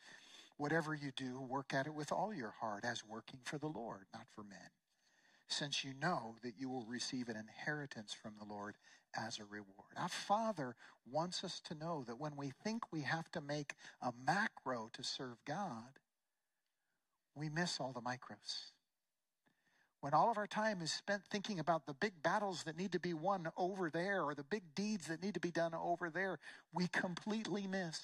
[0.56, 4.06] Whatever you do, work at it with all your heart as working for the Lord,
[4.12, 4.70] not for men,
[5.48, 8.76] since you know that you will receive an inheritance from the Lord
[9.16, 9.96] as a reward.
[9.96, 10.76] Our Father
[11.10, 15.02] wants us to know that when we think we have to make a macro to
[15.02, 15.98] serve God,
[17.34, 18.70] we miss all the micros
[20.04, 23.00] when all of our time is spent thinking about the big battles that need to
[23.00, 26.38] be won over there or the big deeds that need to be done over there,
[26.74, 28.02] we completely miss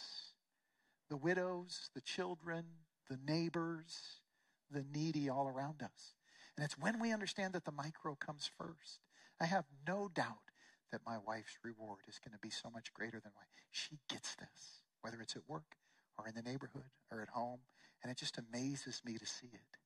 [1.10, 2.64] the widows, the children,
[3.10, 4.22] the neighbors,
[4.70, 6.14] the needy all around us.
[6.56, 9.00] And it's when we understand that the micro comes first.
[9.38, 10.48] I have no doubt
[10.92, 13.44] that my wife's reward is going to be so much greater than mine.
[13.72, 15.76] She gets this, whether it's at work
[16.16, 17.60] or in the neighborhood or at home.
[18.02, 19.76] And it just amazes me to see it.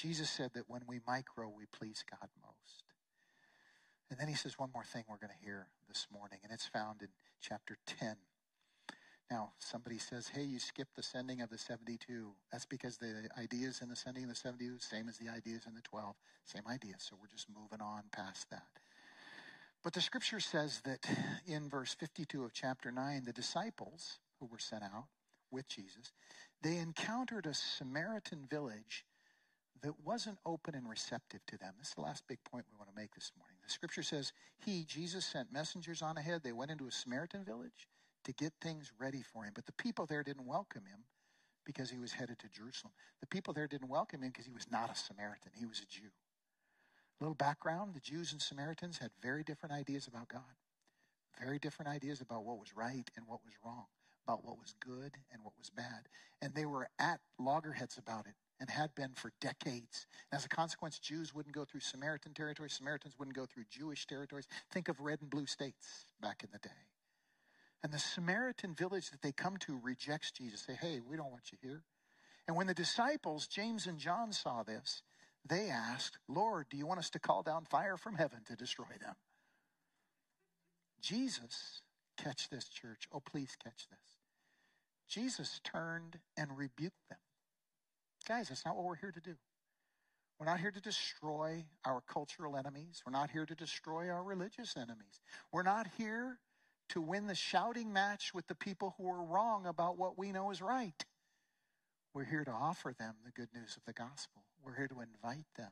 [0.00, 2.84] Jesus said that when we micro, we please God most.
[4.10, 6.66] And then he says one more thing we're going to hear this morning, and it's
[6.66, 7.08] found in
[7.42, 8.16] chapter 10.
[9.30, 12.32] Now, somebody says, hey, you skipped the sending of the 72.
[12.50, 15.74] That's because the ideas in the sending of the 72 same as the ideas in
[15.74, 16.16] the 12.
[16.46, 16.94] Same idea.
[16.96, 18.66] So we're just moving on past that.
[19.84, 21.06] But the scripture says that
[21.46, 25.08] in verse 52 of chapter 9, the disciples who were sent out
[25.50, 26.12] with Jesus,
[26.62, 29.04] they encountered a Samaritan village
[29.82, 31.74] that wasn't open and receptive to them.
[31.78, 33.56] This is the last big point we want to make this morning.
[33.64, 36.42] The scripture says, He, Jesus, sent messengers on ahead.
[36.42, 37.88] They went into a Samaritan village
[38.24, 39.52] to get things ready for him.
[39.54, 41.04] But the people there didn't welcome him
[41.64, 42.92] because he was headed to Jerusalem.
[43.20, 45.86] The people there didn't welcome him because he was not a Samaritan, he was a
[45.86, 46.10] Jew.
[47.20, 50.56] A little background the Jews and Samaritans had very different ideas about God,
[51.38, 53.84] very different ideas about what was right and what was wrong,
[54.26, 56.08] about what was good and what was bad.
[56.40, 60.06] And they were at loggerheads about it and had been for decades.
[60.30, 64.06] And as a consequence, Jews wouldn't go through Samaritan territory, Samaritans wouldn't go through Jewish
[64.06, 64.46] territories.
[64.70, 66.74] Think of red and blue states back in the day.
[67.82, 70.60] And the Samaritan village that they come to rejects Jesus.
[70.60, 71.82] Say, hey, we don't want you here.
[72.46, 75.02] And when the disciples, James and John, saw this,
[75.48, 78.92] they asked, Lord, do you want us to call down fire from heaven to destroy
[79.00, 79.14] them?
[81.00, 81.80] Jesus,
[82.18, 83.08] catch this, church.
[83.10, 84.18] Oh, please catch this.
[85.08, 87.18] Jesus turned and rebuked them.
[88.26, 89.34] Guys, that's not what we're here to do.
[90.38, 93.02] We're not here to destroy our cultural enemies.
[93.04, 95.20] We're not here to destroy our religious enemies.
[95.52, 96.38] We're not here
[96.90, 100.50] to win the shouting match with the people who are wrong about what we know
[100.50, 101.04] is right.
[102.14, 104.42] We're here to offer them the good news of the gospel.
[104.64, 105.70] We're here to invite them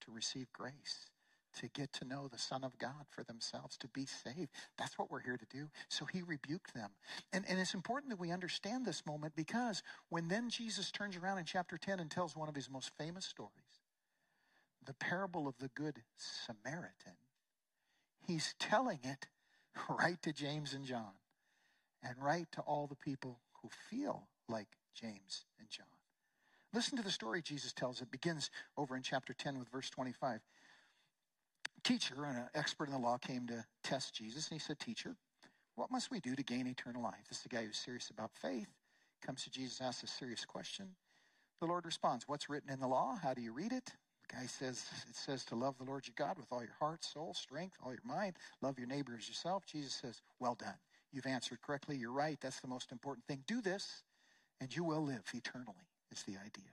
[0.00, 1.10] to receive grace
[1.58, 4.50] to get to know the Son of God for themselves, to be saved.
[4.76, 5.68] That's what we're here to do.
[5.88, 6.90] So he rebuked them.
[7.32, 11.38] And, and it's important that we understand this moment because when then Jesus turns around
[11.38, 13.52] in chapter 10 and tells one of his most famous stories,
[14.86, 17.16] the parable of the Good Samaritan,
[18.26, 19.26] he's telling it
[19.88, 21.12] right to James and John
[22.02, 25.86] and right to all the people who feel like James and John.
[26.72, 28.00] Listen to the story Jesus tells.
[28.00, 30.40] It begins over in chapter 10 with verse 25
[31.88, 35.16] teacher, and an expert in the law, came to test Jesus, and he said, Teacher,
[35.74, 37.24] what must we do to gain eternal life?
[37.28, 38.68] This is the guy who's serious about faith.
[39.24, 40.88] Comes to Jesus, asks a serious question.
[41.60, 43.18] The Lord responds, What's written in the law?
[43.22, 43.90] How do you read it?
[44.28, 47.04] The guy says, It says to love the Lord your God with all your heart,
[47.04, 48.36] soul, strength, all your mind.
[48.60, 49.64] Love your neighbor as yourself.
[49.64, 50.78] Jesus says, Well done.
[51.10, 51.96] You've answered correctly.
[51.96, 52.38] You're right.
[52.38, 53.44] That's the most important thing.
[53.46, 54.02] Do this,
[54.60, 56.70] and you will live eternally, is the idea.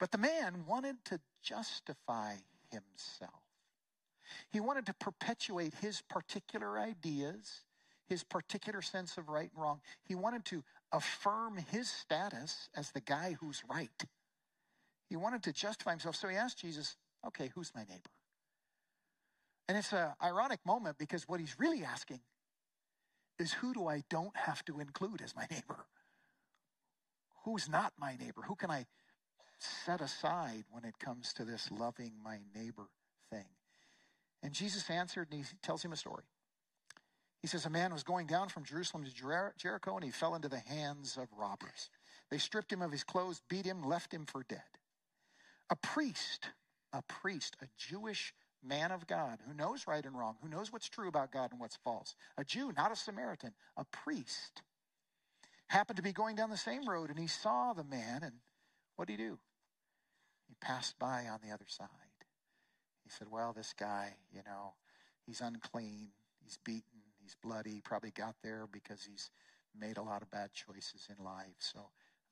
[0.00, 2.34] But the man wanted to justify
[2.72, 3.45] himself.
[4.50, 7.62] He wanted to perpetuate his particular ideas,
[8.08, 9.80] his particular sense of right and wrong.
[10.04, 10.62] He wanted to
[10.92, 14.04] affirm his status as the guy who's right.
[15.08, 16.16] He wanted to justify himself.
[16.16, 16.96] So he asked Jesus,
[17.26, 18.10] okay, who's my neighbor?
[19.68, 22.20] And it's an ironic moment because what he's really asking
[23.38, 25.86] is who do I don't have to include as my neighbor?
[27.44, 28.42] Who's not my neighbor?
[28.42, 28.86] Who can I
[29.58, 32.88] set aside when it comes to this loving my neighbor
[33.30, 33.46] thing?
[34.46, 36.22] And Jesus answered and he tells him a story.
[37.40, 40.36] He says, A man was going down from Jerusalem to Jer- Jericho and he fell
[40.36, 41.90] into the hands of robbers.
[42.30, 44.62] They stripped him of his clothes, beat him, left him for dead.
[45.68, 46.50] A priest,
[46.92, 50.88] a priest, a Jewish man of God who knows right and wrong, who knows what's
[50.88, 54.62] true about God and what's false, a Jew, not a Samaritan, a priest,
[55.66, 58.34] happened to be going down the same road and he saw the man and
[58.94, 59.40] what did he do?
[60.46, 62.05] He passed by on the other side.
[63.06, 64.74] He said, Well, this guy, you know,
[65.24, 66.08] he's unclean,
[66.42, 69.30] he's beaten, he's bloody, probably got there because he's
[69.78, 71.54] made a lot of bad choices in life.
[71.60, 71.78] So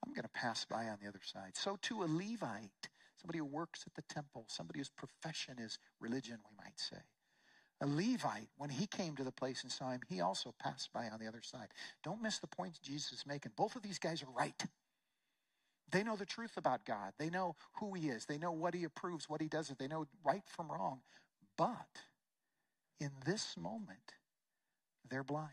[0.05, 1.51] I'm going to pass by on the other side.
[1.55, 2.89] So to a Levite,
[3.21, 7.01] somebody who works at the temple, somebody whose profession is religion, we might say.
[7.81, 11.07] A Levite, when he came to the place and saw him, he also passed by
[11.07, 11.69] on the other side.
[12.03, 13.53] Don't miss the point Jesus is making.
[13.55, 14.61] Both of these guys are right.
[15.91, 17.13] They know the truth about God.
[17.17, 18.25] They know who he is.
[18.25, 19.79] They know what he approves, what he doesn't.
[19.79, 21.01] They know right from wrong.
[21.57, 22.01] But
[22.99, 24.13] in this moment,
[25.09, 25.51] they're blind.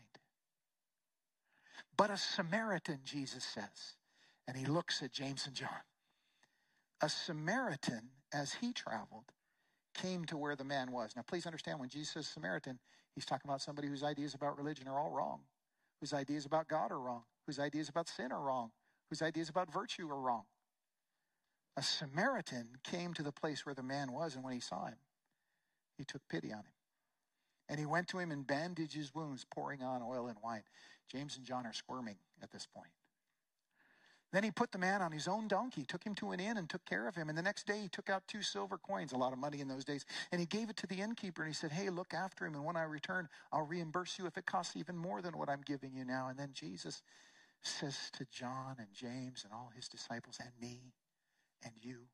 [1.95, 3.95] But a Samaritan, Jesus says,
[4.47, 5.69] and he looks at James and John.
[7.01, 9.31] A Samaritan, as he traveled,
[9.93, 11.15] came to where the man was.
[11.15, 12.79] Now, please understand when Jesus says Samaritan,
[13.13, 15.41] he's talking about somebody whose ideas about religion are all wrong,
[15.99, 18.71] whose ideas about God are wrong, whose ideas about sin are wrong,
[19.09, 20.43] whose ideas about virtue are wrong.
[21.75, 24.97] A Samaritan came to the place where the man was, and when he saw him,
[25.97, 26.73] he took pity on him.
[27.69, 30.63] And he went to him and bandaged his wounds, pouring on oil and wine.
[31.11, 32.91] James and John are squirming at this point.
[34.33, 36.67] Then he put the man on his own donkey, took him to an inn, and
[36.67, 37.29] took care of him.
[37.29, 39.67] And the next day he took out two silver coins, a lot of money in
[39.67, 41.43] those days, and he gave it to the innkeeper.
[41.43, 42.55] And he said, Hey, look after him.
[42.55, 45.61] And when I return, I'll reimburse you if it costs even more than what I'm
[45.63, 46.29] giving you now.
[46.29, 47.03] And then Jesus
[47.65, 50.93] says to John and James and all his disciples, and me
[51.63, 52.07] and you,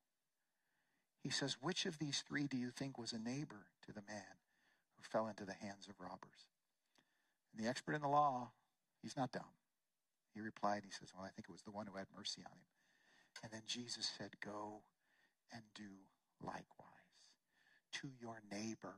[1.22, 4.38] he says, Which of these three do you think was a neighbor to the man
[4.96, 6.48] who fell into the hands of robbers?
[7.54, 8.52] And the expert in the law,
[9.02, 9.54] he's not dumb.
[10.34, 12.58] He replied, He says, Well, I think it was the one who had mercy on
[12.58, 12.68] him.
[13.44, 14.82] And then Jesus said, Go
[15.52, 15.90] and do
[16.42, 16.64] likewise
[17.94, 18.96] to your neighbor,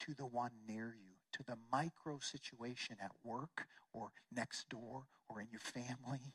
[0.00, 5.40] to the one near you, to the micro situation at work or next door or
[5.40, 6.34] in your family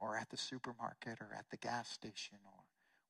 [0.00, 2.64] or at the supermarket or at the gas station or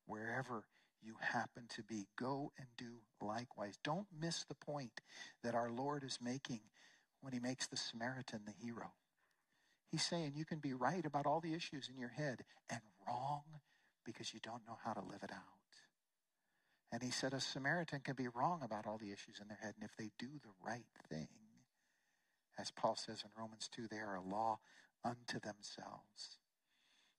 [0.06, 0.64] wherever
[1.02, 2.06] you happen to be.
[2.18, 3.78] Go and do likewise.
[3.82, 5.00] Don't miss the point
[5.42, 6.60] that our Lord is making
[7.20, 8.92] when he makes the Samaritan the hero.
[9.90, 13.42] He's saying you can be right about all the issues in your head and wrong
[14.04, 15.53] because you don't know how to live it out.
[16.94, 19.74] And he said a Samaritan can be wrong about all the issues in their head,
[19.74, 21.26] and if they do the right thing,
[22.56, 24.60] as Paul says in Romans 2, they are a law
[25.04, 26.38] unto themselves.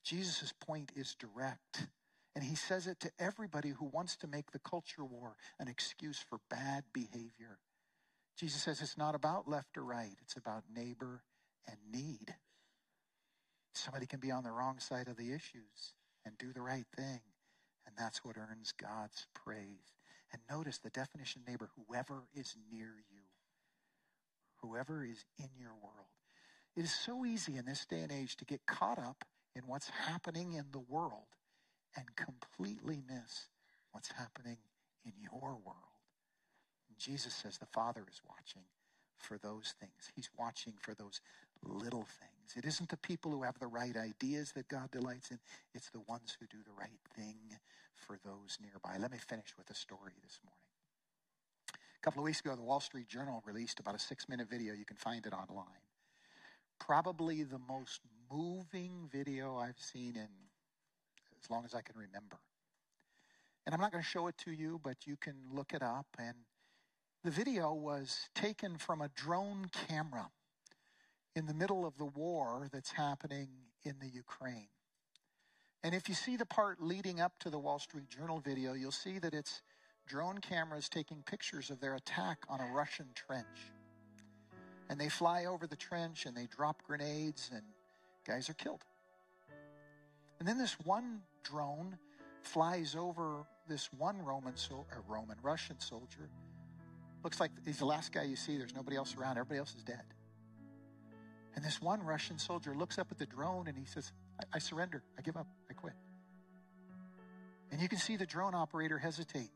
[0.01, 1.87] Jesus' point is direct,
[2.33, 6.19] and he says it to everybody who wants to make the culture war an excuse
[6.19, 7.59] for bad behavior.
[8.37, 11.21] Jesus says it's not about left or right, it's about neighbor
[11.67, 12.33] and need.
[13.73, 15.95] Somebody can be on the wrong side of the issues
[16.25, 17.19] and do the right thing,
[17.95, 19.95] and that's what earns God's praise.
[20.31, 23.21] And notice the definition neighbor whoever is near you,
[24.61, 26.07] whoever is in your world.
[26.75, 29.23] It is so easy in this day and age to get caught up
[29.55, 31.27] in what's happening in the world
[31.95, 33.47] and completely miss
[33.91, 34.57] what's happening
[35.05, 36.01] in your world.
[36.89, 38.63] And Jesus says the Father is watching
[39.17, 40.11] for those things.
[40.13, 41.21] He's watching for those
[41.65, 42.55] little things.
[42.55, 45.39] It isn't the people who have the right ideas that God delights in,
[45.73, 47.37] it's the ones who do the right thing
[47.95, 48.97] for those nearby.
[48.99, 50.59] Let me finish with a story this morning.
[51.73, 54.73] A couple of weeks ago, the Wall Street Journal released about a six minute video.
[54.73, 55.65] You can find it online.
[56.79, 58.01] Probably the most
[58.31, 60.27] moving video I've seen in
[61.43, 62.37] as long as I can remember.
[63.65, 66.05] And I'm not going to show it to you, but you can look it up.
[66.19, 66.35] And
[67.23, 70.29] the video was taken from a drone camera
[71.35, 73.49] in the middle of the war that's happening
[73.83, 74.69] in the Ukraine.
[75.83, 78.91] And if you see the part leading up to the Wall Street Journal video, you'll
[78.91, 79.61] see that it's
[80.07, 83.71] drone cameras taking pictures of their attack on a Russian trench.
[84.89, 87.63] And they fly over the trench and they drop grenades, and
[88.25, 88.83] guys are killed.
[90.39, 91.97] And then this one drone
[92.41, 96.29] flies over this one Roman, so, a uh, Roman Russian soldier.
[97.23, 98.57] Looks like he's the last guy you see.
[98.57, 99.37] There's nobody else around.
[99.37, 100.03] Everybody else is dead.
[101.55, 104.59] And this one Russian soldier looks up at the drone and he says, I, I
[104.59, 105.03] surrender.
[105.17, 105.47] I give up.
[105.69, 105.93] I quit.
[107.71, 109.49] And you can see the drone operator hesitate.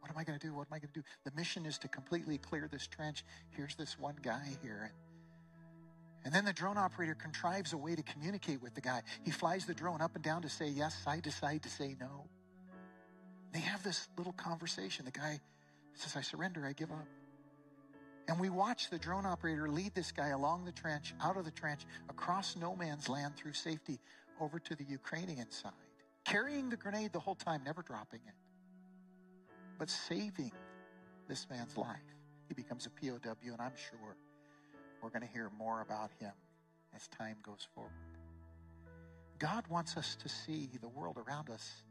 [0.00, 0.54] What am I going to do?
[0.54, 1.04] What am I going to do?
[1.24, 3.24] The mission is to completely clear this trench.
[3.50, 4.92] Here's this one guy here.
[6.24, 9.02] And then the drone operator contrives a way to communicate with the guy.
[9.24, 11.96] He flies the drone up and down to say yes, side to side to say
[11.98, 12.26] no.
[13.52, 15.04] They have this little conversation.
[15.04, 15.40] The guy
[15.94, 17.06] says, I surrender, I give up.
[18.28, 21.50] And we watch the drone operator lead this guy along the trench, out of the
[21.50, 23.98] trench, across no man's land through safety
[24.38, 25.72] over to the Ukrainian side,
[26.24, 28.34] carrying the grenade the whole time, never dropping it,
[29.78, 30.52] but saving
[31.26, 31.96] this man's life.
[32.48, 33.98] He becomes a POW, and I'm sure
[35.02, 36.32] we're going to hear more about him
[36.94, 37.92] as time goes forward.
[39.38, 41.82] God wants us to see the world around us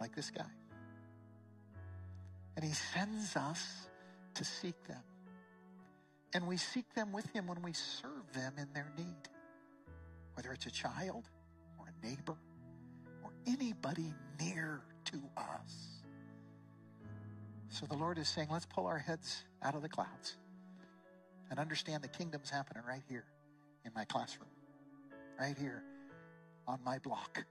[0.00, 0.44] like this guy.
[2.56, 3.88] And he sends us
[4.34, 5.02] to seek them.
[6.34, 9.28] And we seek them with him when we serve them in their need,
[10.34, 11.28] whether it's a child
[11.78, 12.34] or a neighbor
[13.22, 16.02] or anybody near to us.
[17.68, 20.36] So the Lord is saying, let's pull our heads out of the clouds
[21.50, 23.24] and understand the kingdom's happening right here
[23.84, 24.50] in my classroom,
[25.38, 25.84] right here
[26.66, 27.44] on my block,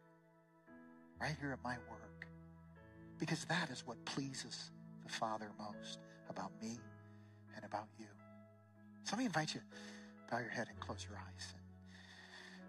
[1.22, 2.28] right here at my work.
[3.18, 4.72] Because that is what pleases
[5.06, 6.80] the Father most about me
[7.56, 8.08] and about you.
[9.04, 9.62] So let me invite you,
[10.32, 11.54] bow your head and close your eyes.
[11.54, 11.62] And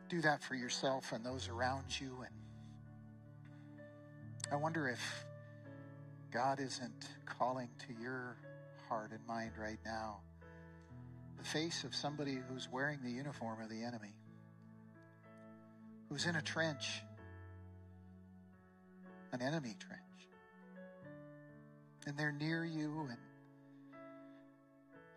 [0.08, 2.24] do that for yourself and those around you.
[2.24, 3.82] And
[4.52, 5.00] I wonder if
[6.32, 8.36] God isn't calling to your
[8.88, 10.20] heart and mind right now
[11.38, 14.14] the face of somebody who's wearing the uniform of the enemy,
[16.08, 17.02] who's in a trench,
[19.32, 20.00] an enemy trench
[22.06, 23.18] and they're near you and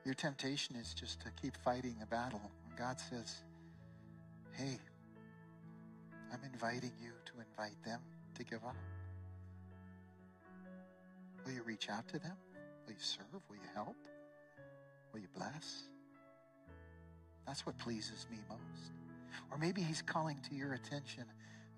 [0.08, 2.40] your temptation is just to keep fighting the battle.
[2.66, 3.42] And God says,
[4.54, 4.80] hey,
[6.32, 8.00] I'm inviting you to invite them
[8.36, 8.78] to give up.
[11.46, 12.38] Will you reach out to them?
[12.86, 13.26] Will you serve?
[13.50, 13.98] Will you help?
[15.12, 15.90] Will you bless?
[17.46, 18.94] That's what pleases me most.
[19.52, 21.26] Or maybe he's calling to your attention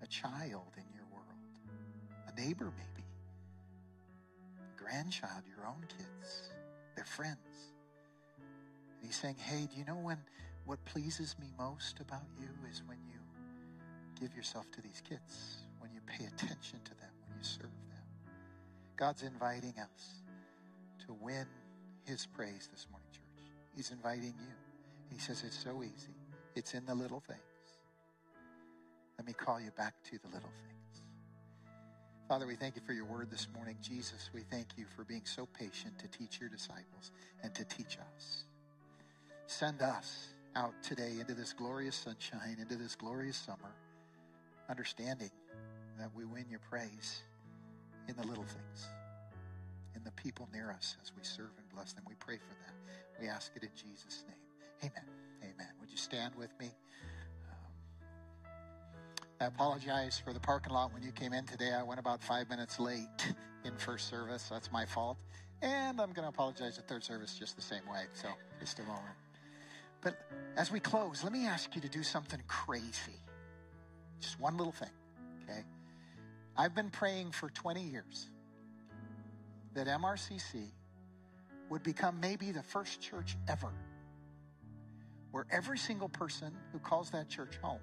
[0.04, 3.06] a child in your world, a neighbor maybe
[4.60, 6.50] a grandchild, your own kids,
[6.94, 7.69] their friends.
[9.00, 10.18] And he's saying, hey, do you know when
[10.66, 13.18] what pleases me most about you is when you
[14.20, 18.04] give yourself to these kids, when you pay attention to them, when you serve them.
[18.98, 20.22] God's inviting us
[21.06, 21.46] to win
[22.04, 23.46] his praise this morning, church.
[23.74, 24.54] He's inviting you.
[25.10, 26.16] He says it's so easy.
[26.54, 27.40] It's in the little things.
[29.18, 31.04] Let me call you back to the little things.
[32.28, 33.76] Father, we thank you for your word this morning.
[33.82, 37.10] Jesus, we thank you for being so patient to teach your disciples
[37.42, 38.44] and to teach us.
[39.50, 43.74] Send us out today into this glorious sunshine, into this glorious summer,
[44.70, 45.32] understanding
[45.98, 47.22] that we win your praise
[48.06, 48.86] in the little things,
[49.96, 52.04] in the people near us as we serve and bless them.
[52.08, 52.74] We pray for them.
[53.20, 54.92] We ask it in Jesus' name.
[54.92, 55.10] Amen.
[55.42, 55.72] Amen.
[55.80, 56.70] Would you stand with me?
[57.50, 58.52] Um,
[59.40, 61.72] I apologize for the parking lot when you came in today.
[61.72, 63.34] I went about five minutes late
[63.64, 64.48] in first service.
[64.48, 65.18] That's my fault.
[65.60, 68.04] And I'm going to apologize at third service just the same way.
[68.14, 68.28] So
[68.60, 69.16] just a moment.
[70.00, 70.16] But
[70.56, 73.18] as we close, let me ask you to do something crazy.
[74.20, 74.90] Just one little thing,
[75.42, 75.62] okay?
[76.56, 78.28] I've been praying for 20 years
[79.74, 80.66] that MRCC
[81.68, 83.70] would become maybe the first church ever
[85.30, 87.80] where every single person who calls that church home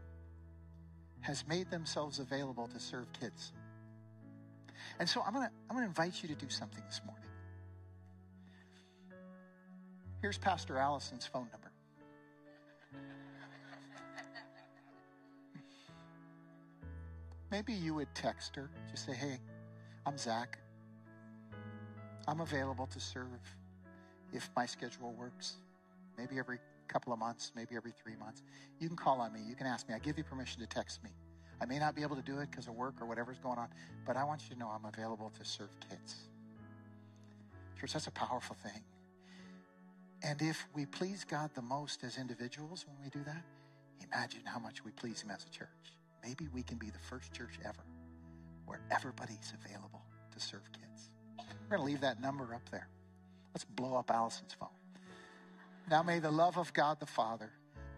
[1.22, 3.54] has made themselves available to serve kids.
[5.00, 7.24] And so I'm going to I'm going to invite you to do something this morning.
[10.22, 11.67] Here's Pastor Allison's phone number.
[17.52, 19.40] Maybe you would text her, just say, "Hey,
[20.06, 20.60] I'm Zach.
[22.28, 23.40] I'm available to serve
[24.34, 25.58] if my schedule works.
[26.18, 28.42] Maybe every couple of months, maybe every three months.
[28.80, 29.42] You can call on me.
[29.42, 29.96] You can ask me.
[29.96, 31.12] I give you permission to text me.
[31.62, 33.70] I may not be able to do it because of work or whatever's going on,
[34.06, 36.16] but I want you to know I'm available to serve kids.
[37.80, 38.84] Church, that's a powerful thing.
[40.24, 43.44] And if we please God the most as individuals when we do that,
[44.04, 45.68] imagine how much we please Him as a church.
[46.24, 47.84] Maybe we can be the first church ever
[48.66, 50.02] where everybody's available
[50.34, 51.10] to serve kids.
[51.38, 52.88] We're going to leave that number up there.
[53.54, 54.70] Let's blow up Allison's phone.
[55.90, 57.50] Now may the love of God the Father,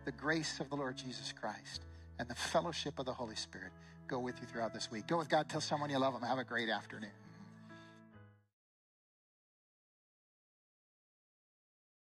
[0.05, 1.86] the grace of the Lord Jesus Christ,
[2.20, 3.72] and the fellowship of the Holy Spirit
[4.07, 5.07] go with you throughout this week.
[5.07, 5.49] Go with God.
[5.49, 6.24] Tell someone you love them.
[6.24, 7.11] Have a great afternoon.